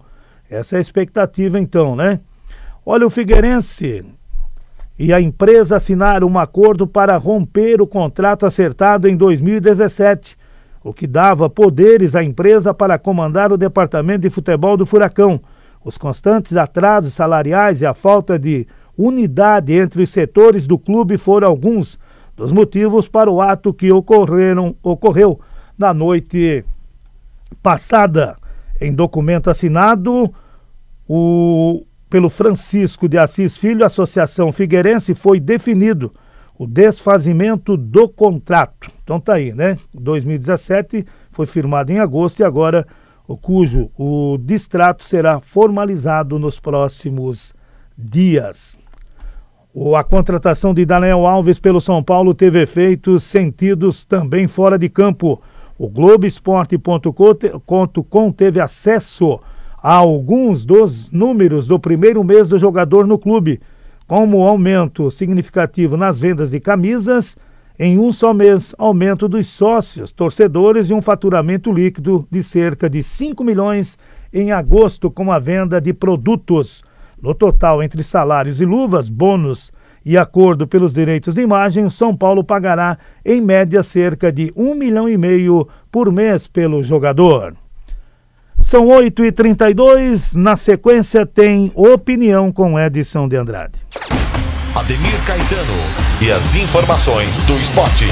[0.49, 2.19] Essa é a expectativa então, né?
[2.83, 4.03] Olha, o Figueirense
[5.03, 10.37] e a empresa assinaram um acordo para romper o contrato acertado em 2017.
[10.83, 15.41] o que dava poderes à empresa para comandar o departamento de futebol do Furacão.
[15.83, 21.47] Os constantes atrasos salariais e a falta de unidade entre os setores do clube foram
[21.47, 21.97] alguns
[22.37, 25.39] dos motivos para o ato que ocorreram, ocorreu
[25.77, 26.63] na noite
[27.61, 28.35] passada.
[28.79, 30.31] Em documento assinado
[31.07, 36.13] o, pelo Francisco de Assis Filho, Associação Figueirense, foi definido
[36.59, 38.91] o desfazimento do contrato.
[39.01, 39.77] Então tá aí, né?
[39.93, 42.85] 2017 foi firmado em agosto e agora
[43.25, 47.55] o cujo o distrato será formalizado nos próximos
[47.97, 48.77] dias.
[49.73, 54.89] O, a contratação de Daniel Alves pelo São Paulo teve efeitos sentidos também fora de
[54.89, 55.41] campo.
[55.77, 59.39] O Globoesporte.com teve acesso
[59.81, 63.59] alguns dos números do primeiro mês do jogador no clube,
[64.07, 67.35] como aumento significativo nas vendas de camisas,
[67.79, 73.01] em um só mês, aumento dos sócios, torcedores e um faturamento líquido de cerca de
[73.01, 73.97] 5 milhões
[74.31, 76.83] em agosto com a venda de produtos.
[77.19, 79.71] No total, entre salários e luvas, bônus
[80.05, 84.75] e acordo pelos direitos de imagem, o São Paulo pagará, em média, cerca de um
[84.75, 87.55] milhão e meio por mês pelo jogador.
[88.71, 93.73] São 8h32, na sequência tem opinião com Edson de Andrade.
[94.73, 95.73] Ademir Caetano
[96.21, 98.05] e as informações do esporte.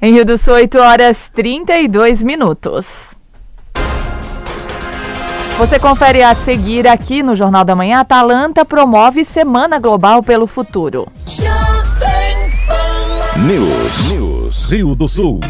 [0.00, 3.11] Em Rio do Sul, 8 horas 32 minutos.
[5.58, 8.00] Você confere a seguir aqui no Jornal da Manhã.
[8.00, 11.06] Atalanta promove Semana Global pelo Futuro.
[13.36, 14.10] News.
[14.10, 14.64] News.
[14.70, 15.40] Rio do Sul.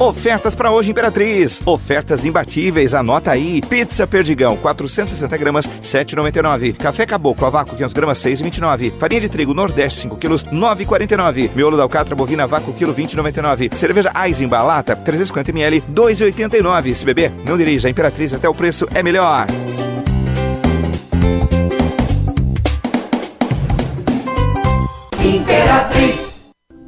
[0.00, 1.60] Ofertas para hoje, Imperatriz.
[1.66, 3.60] Ofertas imbatíveis, anota aí.
[3.60, 6.74] Pizza Perdigão, 460 gramas, 7,99.
[6.74, 8.94] Café Caboclo, a vácuo, 500 gramas, 6,29.
[8.98, 11.50] Farinha de trigo Nordeste, 5 quilos, 9,49.
[11.54, 13.76] Miolo da alcatra bovina, vácuo, quilo, 20,99.
[13.76, 16.94] Cerveja Eisenbahn, lata, 350 ml, 2,89.
[16.94, 17.90] Se beber, não dirija.
[17.90, 19.46] Imperatriz até o preço é melhor.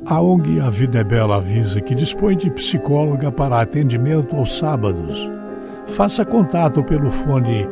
[0.04, 5.30] A ONG A Vida é Bela avisa que dispõe de psicóloga para atendimento aos sábados.
[5.86, 7.68] Faça contato pelo fone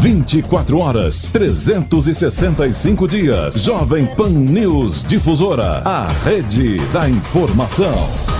[0.00, 3.60] 24 horas, 365 dias.
[3.60, 8.37] Jovem Pan News Difusora, a rede da informação.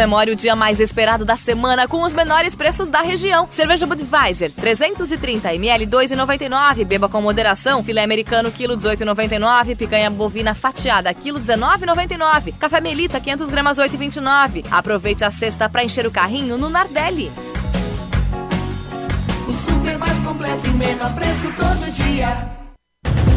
[0.00, 3.46] Comemore o dia mais esperado da semana com os menores preços da região.
[3.50, 6.86] Cerveja Budweiser, 330 ml, 2,99.
[6.86, 7.84] Beba com moderação.
[7.84, 9.76] Filé americano, quilo 18,99.
[9.76, 12.54] Picanha bovina fatiada, quilo 19,99.
[12.58, 14.64] Café Melita, 500 gramas, 8,29.
[14.70, 17.30] Aproveite a cesta para encher o carrinho no Nardelli.
[19.46, 22.59] O super mais completo e menor preço todo dia.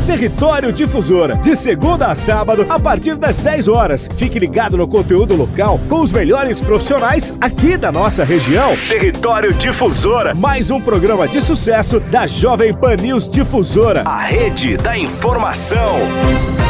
[0.06, 4.10] Território Difusora, de segunda a sábado, a partir das 10 horas.
[4.18, 8.76] Fique ligado no conteúdo local com os melhores profissionais aqui da nossa região.
[8.89, 14.98] Território Difusora, mais um programa de sucesso da Jovem Pan News Difusora, a rede da
[14.98, 16.62] informação.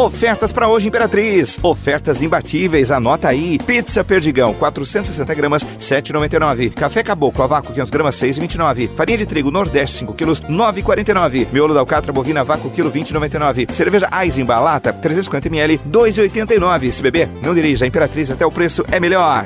[0.00, 1.58] Ofertas para hoje, Imperatriz.
[1.62, 3.58] Ofertas imbatíveis, anota aí.
[3.58, 6.72] Pizza Perdigão, 460 gramas, 7,99.
[6.72, 8.96] Café Caboclo, a vácuo, 500 gramas, 6,29.
[8.96, 11.48] Farinha de trigo Nordeste, 5 quilos, 9,49.
[11.52, 13.70] Miolo da alcatra bovina, vácuo, quilo, 20,99.
[13.70, 16.92] Cerveja Eisenbahn, lata, 350 ml, 2,89.
[16.92, 17.86] Se beber, não dirija.
[17.86, 19.44] Imperatriz, até o preço é melhor.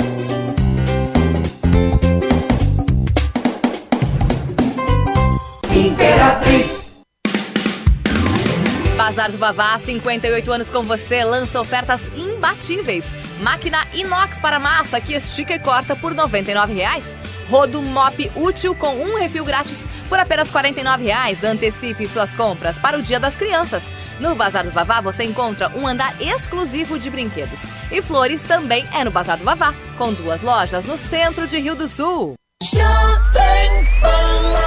[9.04, 13.04] Bazar do Vavá, 58 anos com você, lança ofertas imbatíveis.
[13.38, 17.14] Máquina inox para massa que estica e corta por R$ 99,00.
[17.50, 21.44] Rodo Mop útil com um refil grátis por apenas R$ 49,00.
[21.44, 23.84] Antecipe suas compras para o Dia das Crianças.
[24.18, 27.60] No Bazar do Vavá você encontra um andar exclusivo de brinquedos.
[27.92, 31.76] E flores também é no Bazar do Vavá, com duas lojas no centro de Rio
[31.76, 32.36] do Sul.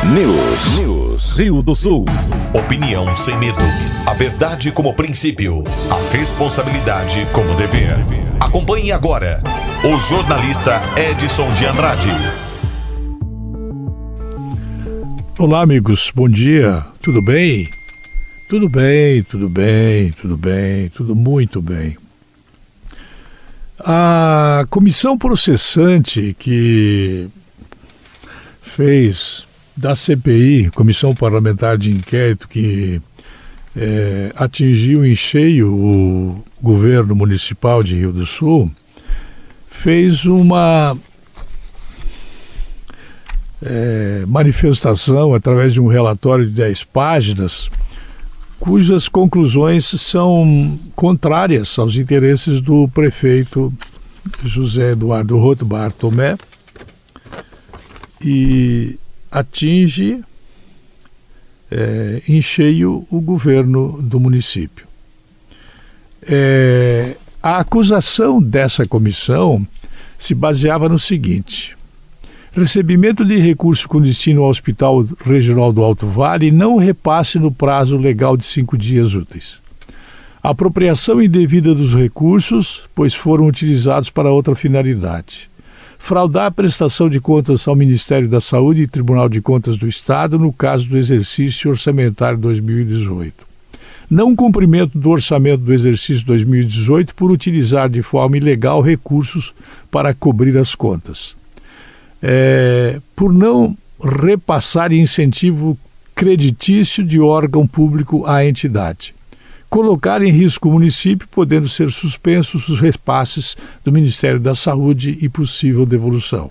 [0.06, 0.78] News.
[0.78, 1.32] News.
[1.32, 2.06] Rio do Sul.
[2.54, 3.58] Opinião sem medo.
[4.06, 5.64] A verdade como princípio.
[5.90, 7.96] A responsabilidade como dever.
[8.40, 9.42] Acompanhe agora
[9.84, 12.12] o jornalista Edson de Andrade.
[15.40, 16.12] Olá, amigos.
[16.14, 16.86] Bom dia.
[17.02, 17.68] Tudo bem?
[18.48, 21.98] Tudo bem, tudo bem, tudo bem, tudo muito bem.
[23.80, 27.28] A comissão processante que
[28.78, 29.44] fez
[29.76, 33.02] da CPI, Comissão Parlamentar de Inquérito, que
[33.76, 38.72] é, atingiu em cheio o governo municipal de Rio do Sul,
[39.68, 40.96] fez uma
[43.64, 47.72] é, manifestação através de um relatório de 10 páginas,
[48.60, 53.74] cujas conclusões são contrárias aos interesses do prefeito
[54.44, 56.38] José Eduardo Rothbar Tomé
[58.22, 58.98] e
[59.32, 60.24] atinge
[61.72, 64.88] é, em cheio o governo do município.
[66.22, 69.66] É, a acusação dessa comissão
[70.18, 71.78] se baseava no seguinte:
[72.54, 77.98] recebimento de recurso com destino ao Hospital Regional do Alto Vale não repasse no prazo
[77.98, 79.60] legal de cinco dias úteis.
[80.42, 85.47] Apropriação indevida dos recursos, pois foram utilizados para outra finalidade
[85.98, 90.40] fraudar a prestação de contas ao Ministério da Saúde e Tribunal de Contas do Estado
[90.40, 93.46] no caso do exercício orçamentário 2018.
[94.10, 99.54] Não cumprimento do orçamento do exercício 2018 por utilizar de forma ilegal recursos
[99.92, 101.36] para cobrir as contas.
[102.22, 105.78] É, por não repassar incentivo
[106.16, 109.17] creditício de órgão público à entidade
[109.70, 115.30] colocar em risco o município, podendo ser suspensos os repasses do Ministério da Saúde e
[115.30, 116.50] possível devolução.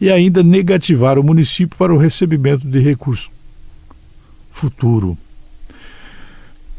[0.00, 3.30] E ainda negativar o município para o recebimento de recurso
[4.50, 5.16] futuro.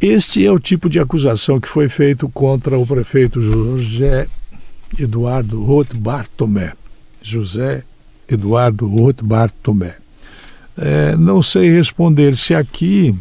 [0.02, 4.28] Este é o tipo de acusação que foi feito contra o prefeito José
[4.98, 6.74] Eduardo Roth Bartomé.
[7.22, 7.84] José
[8.28, 9.96] Eduardo Roth Bartomé.
[10.78, 13.14] É, não sei responder se aqui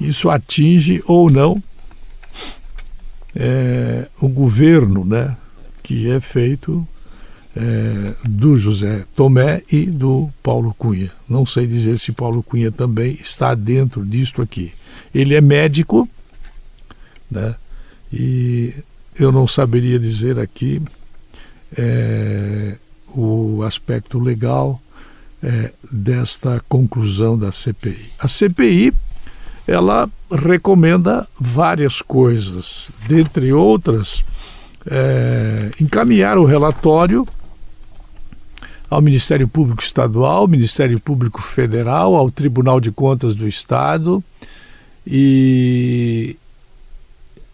[0.00, 1.62] isso atinge ou não
[3.34, 5.36] é, o governo, né,
[5.82, 6.86] que é feito
[7.56, 11.10] é, do José Tomé e do Paulo Cunha.
[11.28, 14.72] Não sei dizer se Paulo Cunha também está dentro disto aqui.
[15.14, 16.08] Ele é médico,
[17.30, 17.54] né,
[18.12, 18.74] e
[19.16, 20.80] eu não saberia dizer aqui
[21.76, 22.76] é,
[23.14, 24.80] o aspecto legal
[25.42, 28.10] é, desta conclusão da CPI.
[28.18, 28.92] A CPI
[29.70, 34.24] ela recomenda várias coisas, dentre outras,
[34.84, 37.24] é, encaminhar o relatório
[38.90, 44.22] ao Ministério Público Estadual, Ministério Público Federal, ao Tribunal de Contas do Estado
[45.06, 46.36] e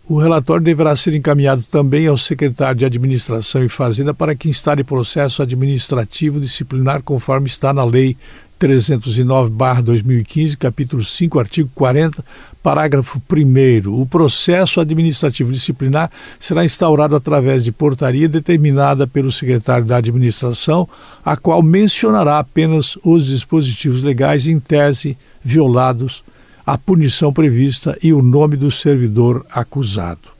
[0.09, 4.83] o relatório deverá ser encaminhado também ao secretário de Administração e Fazenda para que instale
[4.83, 8.17] processo administrativo disciplinar conforme está na Lei
[8.61, 12.25] 309-2015, capítulo 5, artigo 40,
[12.63, 13.89] parágrafo 1.
[13.89, 20.89] O processo administrativo disciplinar será instaurado através de portaria determinada pelo secretário da Administração,
[21.25, 26.25] a qual mencionará apenas os dispositivos legais em tese violados,
[26.67, 30.37] a punição prevista e o nome do servidor acusado.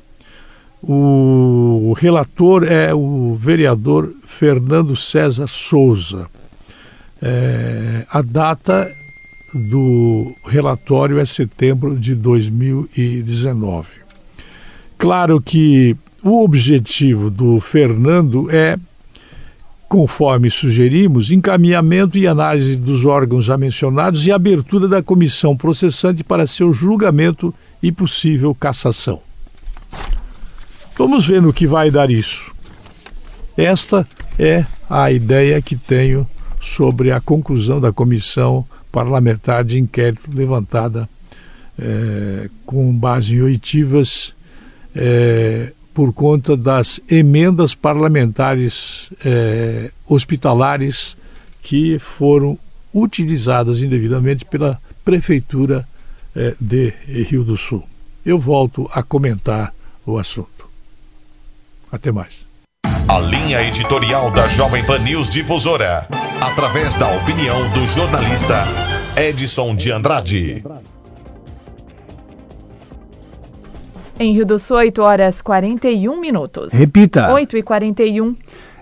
[0.83, 6.29] O relator é o vereador Fernando César Souza.
[7.21, 8.95] É, a data
[9.55, 13.89] do relatório é setembro de 2019.
[14.99, 18.79] Claro que o objetivo do Fernando é,
[19.89, 26.47] conforme sugerimos, encaminhamento e análise dos órgãos já mencionados e abertura da comissão processante para
[26.47, 29.21] seu julgamento e possível cassação.
[30.99, 32.53] Vamos ver no que vai dar isso.
[33.57, 34.07] Esta
[34.39, 36.27] é a ideia que tenho
[36.67, 41.09] sobre a conclusão da comissão parlamentar de inquérito levantada
[41.79, 44.35] é, com base em oitivas
[44.95, 51.17] é, por conta das emendas parlamentares é, hospitalares
[51.63, 52.59] que foram
[52.93, 55.87] utilizadas indevidamente pela Prefeitura
[56.61, 57.83] de Rio do Sul.
[58.25, 59.73] Eu volto a comentar
[60.05, 60.69] o assunto.
[61.91, 62.47] Até mais.
[63.09, 66.09] A linha editorial da Jovem Pan News Difusora,
[66.47, 68.65] através da opinião do jornalista
[69.17, 70.65] Edson de Andrade.
[74.19, 76.73] Em Rio do Sul, 8 horas 41 minutos.
[76.73, 77.33] Repita.
[77.33, 78.37] 8 e 41.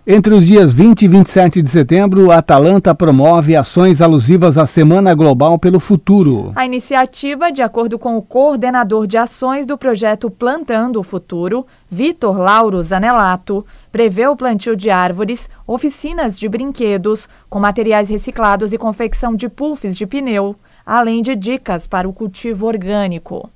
[0.06, 5.14] Entre os dias 20 e 27 de setembro, a Atalanta promove ações alusivas à Semana
[5.14, 6.52] Global pelo Futuro.
[6.54, 12.38] A iniciativa, de acordo com o coordenador de ações do projeto Plantando o Futuro, Vitor
[12.38, 13.64] Lauro Zanelato,
[13.94, 19.96] prevê o plantio de árvores, oficinas de brinquedos, com materiais reciclados e confecção de puffs
[19.96, 23.48] de pneu, além de dicas para o cultivo orgânico.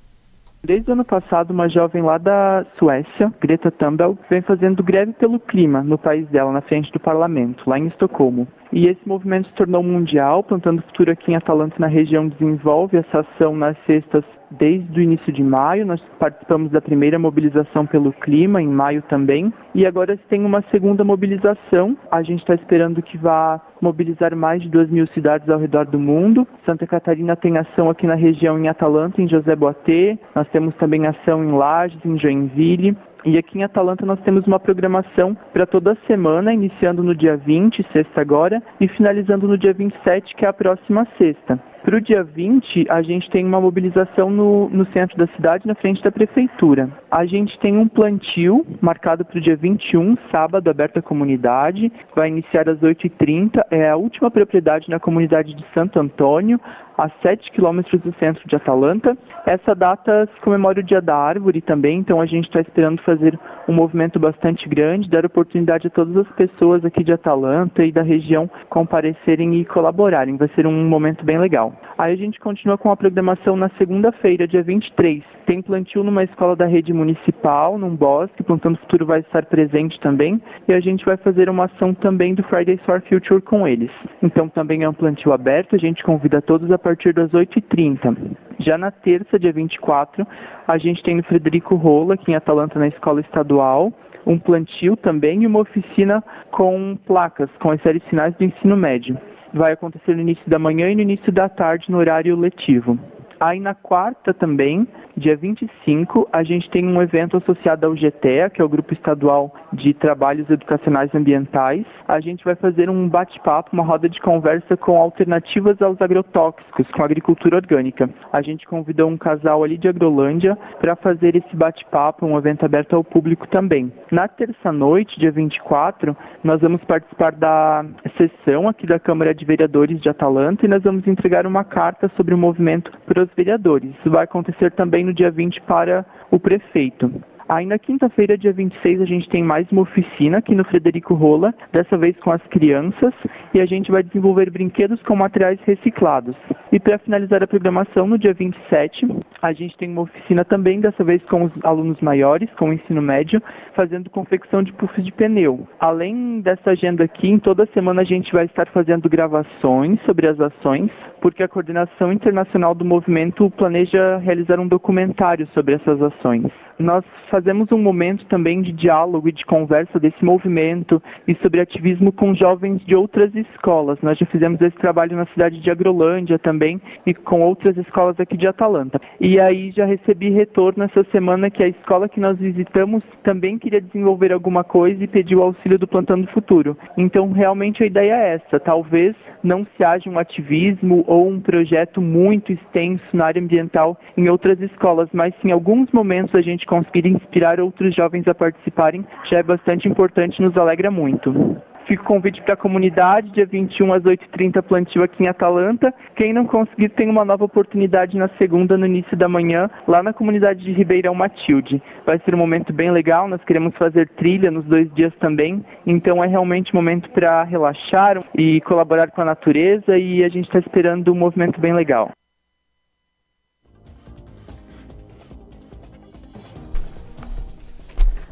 [0.63, 5.41] Desde o ano passado, uma jovem lá da Suécia, Greta Thunberg, vem fazendo greve pelo
[5.41, 8.47] clima no país dela, na frente do parlamento, lá em Estocolmo.
[8.71, 13.19] E esse movimento se tornou mundial, Plantando Futuro aqui em Atalanta, na região, desenvolve essa
[13.19, 15.85] ação nas sextas desde o início de maio.
[15.85, 19.53] Nós participamos da primeira mobilização pelo clima, em maio também.
[19.73, 21.97] E agora tem uma segunda mobilização.
[22.11, 25.99] A gente está esperando que vá mobilizar mais de 2 mil cidades ao redor do
[25.99, 26.47] mundo.
[26.65, 30.17] Santa Catarina tem ação aqui na região em Atalanta, em José Boatê.
[30.35, 32.95] Nós temos também ação em Lages, em Joinville.
[33.25, 37.85] E aqui em Atalanta nós temos uma programação para toda semana, iniciando no dia 20,
[37.91, 41.59] sexta agora, e finalizando no dia 27, que é a próxima sexta.
[41.83, 45.75] Para o dia 20, a gente tem uma mobilização no, no centro da cidade, na
[45.75, 46.89] frente da prefeitura.
[47.11, 51.91] A gente tem um plantio marcado para o dia 21, sábado, aberto à comunidade.
[52.15, 53.63] Vai iniciar às 8h30.
[53.71, 56.61] É a última propriedade na comunidade de Santo Antônio,
[56.95, 59.17] a 7 quilômetros do centro de Atalanta.
[59.45, 63.39] Essa data se comemora o Dia da Árvore também, então a gente está esperando fazer
[63.67, 68.03] um movimento bastante grande, dar oportunidade a todas as pessoas aqui de Atalanta e da
[68.03, 70.37] região comparecerem e colaborarem.
[70.37, 71.73] Vai ser um momento bem legal.
[71.97, 75.23] Aí a gente continua com a programação na segunda-feira, dia 23.
[75.45, 80.41] Tem plantio numa escola da rede municipal, num bosque, Plantando Futuro vai estar presente também.
[80.67, 83.91] E a gente vai fazer uma ação também do Fridays for Future com eles.
[84.21, 88.15] Então também é um plantio aberto, a gente convida todos a partir das 8h30.
[88.59, 90.27] Já na terça, dia 24,
[90.67, 93.93] a gente tem no Frederico Rola, aqui em Atalanta, na escola estadual,
[94.25, 99.17] um plantio também e uma oficina com placas, com as séries finais do ensino médio
[99.53, 102.99] vai acontecer no início da manhã e no início da tarde, no horário letivo.
[103.39, 104.85] Aí na quarta também,
[105.15, 109.53] dia 25, a gente tem um evento associado ao GTEA, que é o Grupo Estadual
[109.71, 111.85] de Trabalhos Educacionais Ambientais.
[112.05, 117.01] A gente vai fazer um bate-papo, uma roda de conversa com alternativas aos agrotóxicos, com
[117.01, 118.09] agricultura orgânica.
[118.33, 122.93] A gente convidou um casal ali de Agrolândia para fazer esse bate-papo, um evento aberto
[122.93, 123.89] ao público também.
[124.11, 127.85] Na terça-noite, dia 24, nós vamos participar da
[128.17, 132.33] sessão aqui da Câmara de Vereadores de Atalanta e nós vamos entregar uma carta sobre
[132.33, 133.91] o movimento para os vereadores.
[133.99, 137.11] Isso vai acontecer também no dia 20 para o prefeito.
[137.47, 141.51] Aí na quinta-feira, dia 26, a gente tem mais uma oficina aqui no Frederico Rola,
[141.71, 143.11] dessa vez com as crianças,
[143.55, 146.35] e a gente vai desenvolver brinquedos com materiais reciclados.
[146.71, 149.07] E para finalizar a programação, no dia 27,
[149.41, 153.01] a gente tem uma oficina também, dessa vez com os alunos maiores, com o ensino
[153.01, 153.41] médio,
[153.73, 155.67] fazendo confecção de puffs de pneu.
[155.79, 160.39] Além dessa agenda aqui, em toda semana a gente vai estar fazendo gravações sobre as
[160.39, 166.51] ações, porque a coordenação internacional do movimento planeja realizar um documentário sobre essas ações.
[166.79, 172.09] Nós fazemos um momento também de diálogo e de conversa desse movimento e sobre ativismo
[172.09, 173.99] com jovens de outras escolas.
[174.01, 178.37] Nós já fizemos esse trabalho na cidade de Agrolândia também e com outras escolas aqui
[178.37, 178.99] de Atalanta.
[179.19, 183.81] E aí já recebi retorno essa semana que a escola que nós visitamos também queria
[183.81, 186.77] desenvolver alguma coisa e pediu auxílio do Plantando Futuro.
[186.97, 189.13] Então realmente a ideia é essa, talvez
[189.43, 194.59] não se haja um ativismo ou um projeto muito extenso na área ambiental em outras
[194.61, 199.39] escolas, mas se em alguns momentos a gente conseguir inspirar outros jovens a participarem, já
[199.39, 201.59] é bastante importante e nos alegra muito.
[201.85, 205.93] Fica o convite para a comunidade, dia 21 às 8h30, plantio aqui em Atalanta.
[206.15, 210.13] Quem não conseguir tem uma nova oportunidade na segunda, no início da manhã, lá na
[210.13, 211.81] comunidade de Ribeirão Matilde.
[212.05, 216.23] Vai ser um momento bem legal, nós queremos fazer trilha nos dois dias também, então
[216.23, 220.59] é realmente um momento para relaxar e colaborar com a natureza e a gente está
[220.59, 222.11] esperando um movimento bem legal.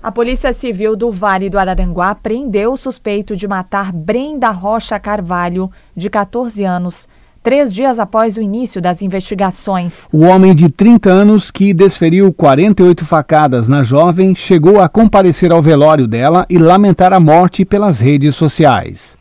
[0.01, 5.71] A Polícia Civil do Vale do Araranguá prendeu o suspeito de matar Brenda Rocha Carvalho,
[5.95, 7.07] de 14 anos,
[7.41, 10.07] três dias após o início das investigações.
[10.13, 15.63] O homem de 30 anos que desferiu 48 facadas na jovem chegou a comparecer ao
[15.63, 19.16] velório dela e lamentar a morte pelas redes sociais.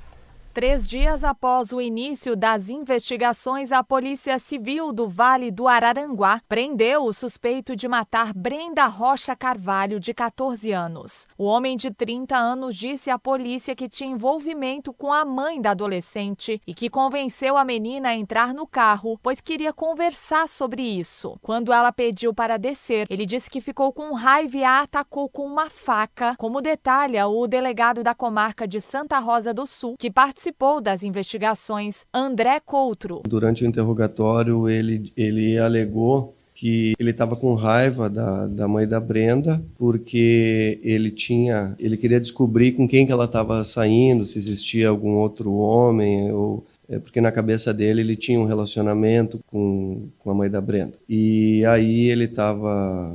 [0.57, 7.05] Três dias após o início das investigações, a Polícia Civil do Vale do Araranguá prendeu
[7.05, 11.29] o suspeito de matar Brenda Rocha Carvalho, de 14 anos.
[11.37, 15.73] O homem de 30 anos disse à polícia que tinha envolvimento com a mãe da
[15.73, 21.37] adolescente e que convenceu a menina a entrar no carro, pois queria conversar sobre isso.
[21.43, 25.45] Quando ela pediu para descer, ele disse que ficou com raiva e a atacou com
[25.45, 30.46] uma faca, como detalha o delegado da comarca de Santa Rosa do Sul, que participou
[30.47, 33.23] participou das investigações, André Coutro.
[33.27, 39.01] Durante o interrogatório, ele, ele alegou que ele estava com raiva da, da mãe da
[39.01, 44.89] Brenda porque ele tinha ele queria descobrir com quem que ela estava saindo se existia
[44.89, 50.31] algum outro homem ou é porque na cabeça dele ele tinha um relacionamento com, com
[50.31, 53.15] a mãe da Brenda e aí ele estava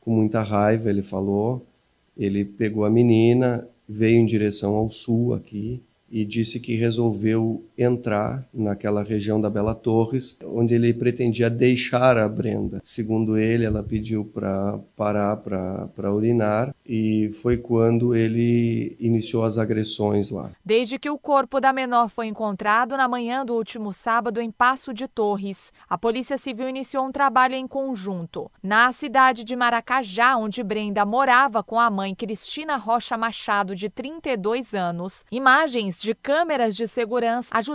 [0.00, 1.62] com muita raiva ele falou
[2.16, 8.44] ele pegou a menina veio em direção ao sul aqui e disse que resolveu entrar
[8.52, 12.80] naquela região da Bela Torres, onde ele pretendia deixar a Brenda.
[12.84, 20.30] Segundo ele, ela pediu para parar para urinar e foi quando ele iniciou as agressões
[20.30, 20.50] lá.
[20.64, 24.92] Desde que o corpo da menor foi encontrado na manhã do último sábado em Passo
[24.92, 28.50] de Torres, a Polícia Civil iniciou um trabalho em conjunto.
[28.62, 34.74] Na cidade de Maracajá, onde Brenda morava com a mãe Cristina Rocha Machado, de 32
[34.74, 37.69] anos, imagens de câmeras de segurança ajudaram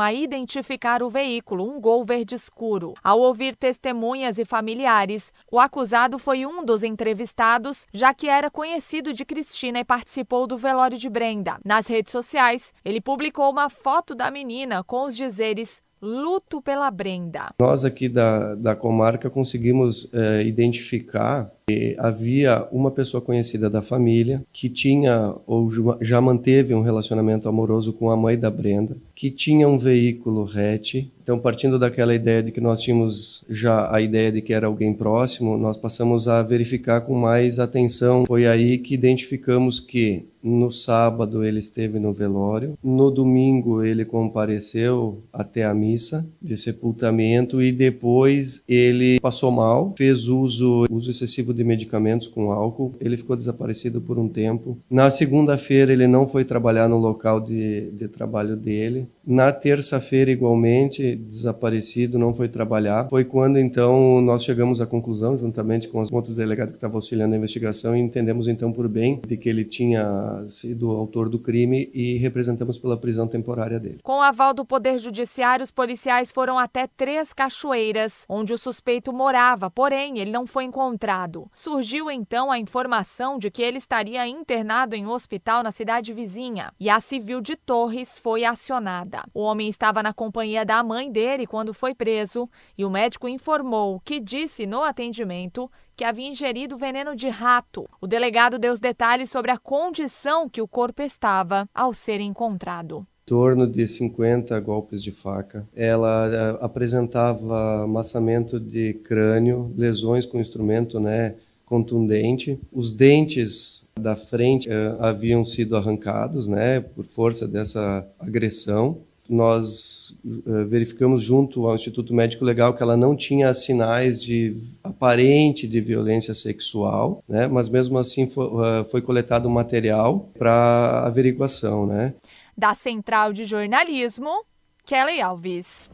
[0.00, 2.94] a identificar o veículo, um Gol verde escuro.
[3.02, 9.12] Ao ouvir testemunhas e familiares, o acusado foi um dos entrevistados, já que era conhecido
[9.12, 11.58] de Cristina e participou do velório de Brenda.
[11.64, 17.52] Nas redes sociais, ele publicou uma foto da menina com os dizeres Luto pela Brenda.
[17.60, 24.42] Nós aqui da, da comarca conseguimos é, identificar que havia uma pessoa conhecida da família
[24.52, 29.68] que tinha ou já manteve um relacionamento amoroso com a mãe da Brenda, que tinha
[29.68, 31.04] um veículo hatch.
[31.22, 34.94] Então, partindo daquela ideia de que nós tínhamos já a ideia de que era alguém
[34.94, 38.24] próximo, nós passamos a verificar com mais atenção.
[38.24, 45.18] Foi aí que identificamos que no sábado ele esteve no velório, no domingo ele compareceu
[45.32, 51.64] até a missa de sepultamento e depois ele passou mal, fez uso, uso excessivo de
[51.64, 54.78] medicamentos com álcool, ele ficou desaparecido por um tempo.
[54.88, 59.08] Na segunda-feira ele não foi trabalhar no local de, de trabalho dele.
[59.30, 63.06] Na terça-feira igualmente desaparecido, não foi trabalhar.
[63.10, 67.34] Foi quando então nós chegamos à conclusão, juntamente com os outros delegados que estavam auxiliando
[67.34, 71.90] a investigação, e entendemos então por bem de que ele tinha sido autor do crime
[71.92, 73.98] e representamos pela prisão temporária dele.
[74.02, 79.12] Com o aval do Poder Judiciário, os policiais foram até Três Cachoeiras, onde o suspeito
[79.12, 81.50] morava, porém ele não foi encontrado.
[81.52, 86.72] Surgiu então a informação de que ele estaria internado em um hospital na cidade vizinha
[86.80, 89.17] e a civil de Torres foi acionada.
[89.32, 94.00] O homem estava na companhia da mãe dele quando foi preso e o médico informou
[94.00, 97.88] que disse no atendimento que havia ingerido veneno de rato.
[98.00, 103.06] O delegado deu os detalhes sobre a condição que o corpo estava ao ser encontrado
[103.28, 105.62] torno de 50 golpes de faca.
[105.76, 111.34] Ela uh, apresentava amassamento de crânio, lesões com instrumento né,
[111.66, 112.58] contundente.
[112.72, 118.96] Os dentes da frente uh, haviam sido arrancados né, por força dessa agressão
[119.28, 125.66] nós uh, verificamos junto ao Instituto Médico Legal que ela não tinha sinais de aparente
[125.66, 127.46] de violência sexual, né?
[127.46, 132.14] Mas mesmo assim foi, uh, foi coletado material para averiguação, né?
[132.56, 134.44] Da Central de Jornalismo,
[134.84, 135.90] Kelly Alves.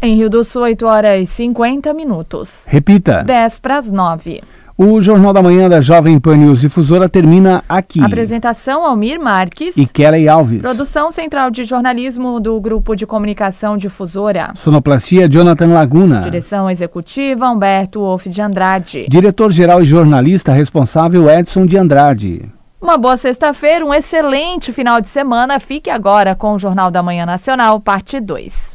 [0.00, 2.66] Em Rio do Sul, 8 horas e 50 minutos.
[2.66, 3.22] Repita.
[3.22, 4.42] 10 para as 9.
[4.84, 8.02] O Jornal da Manhã da Jovem Pan News Difusora termina aqui.
[8.02, 10.60] Apresentação Almir Marques e Kelly Alves.
[10.60, 14.52] Produção Central de Jornalismo do Grupo de Comunicação Difusora.
[14.56, 16.22] Sonoplastia Jonathan Laguna.
[16.22, 19.06] Direção Executiva Humberto Wolff de Andrade.
[19.08, 22.50] Diretor-Geral e jornalista responsável Edson de Andrade.
[22.80, 25.60] Uma boa sexta-feira, um excelente final de semana.
[25.60, 28.72] Fique agora com o Jornal da Manhã Nacional, parte 2.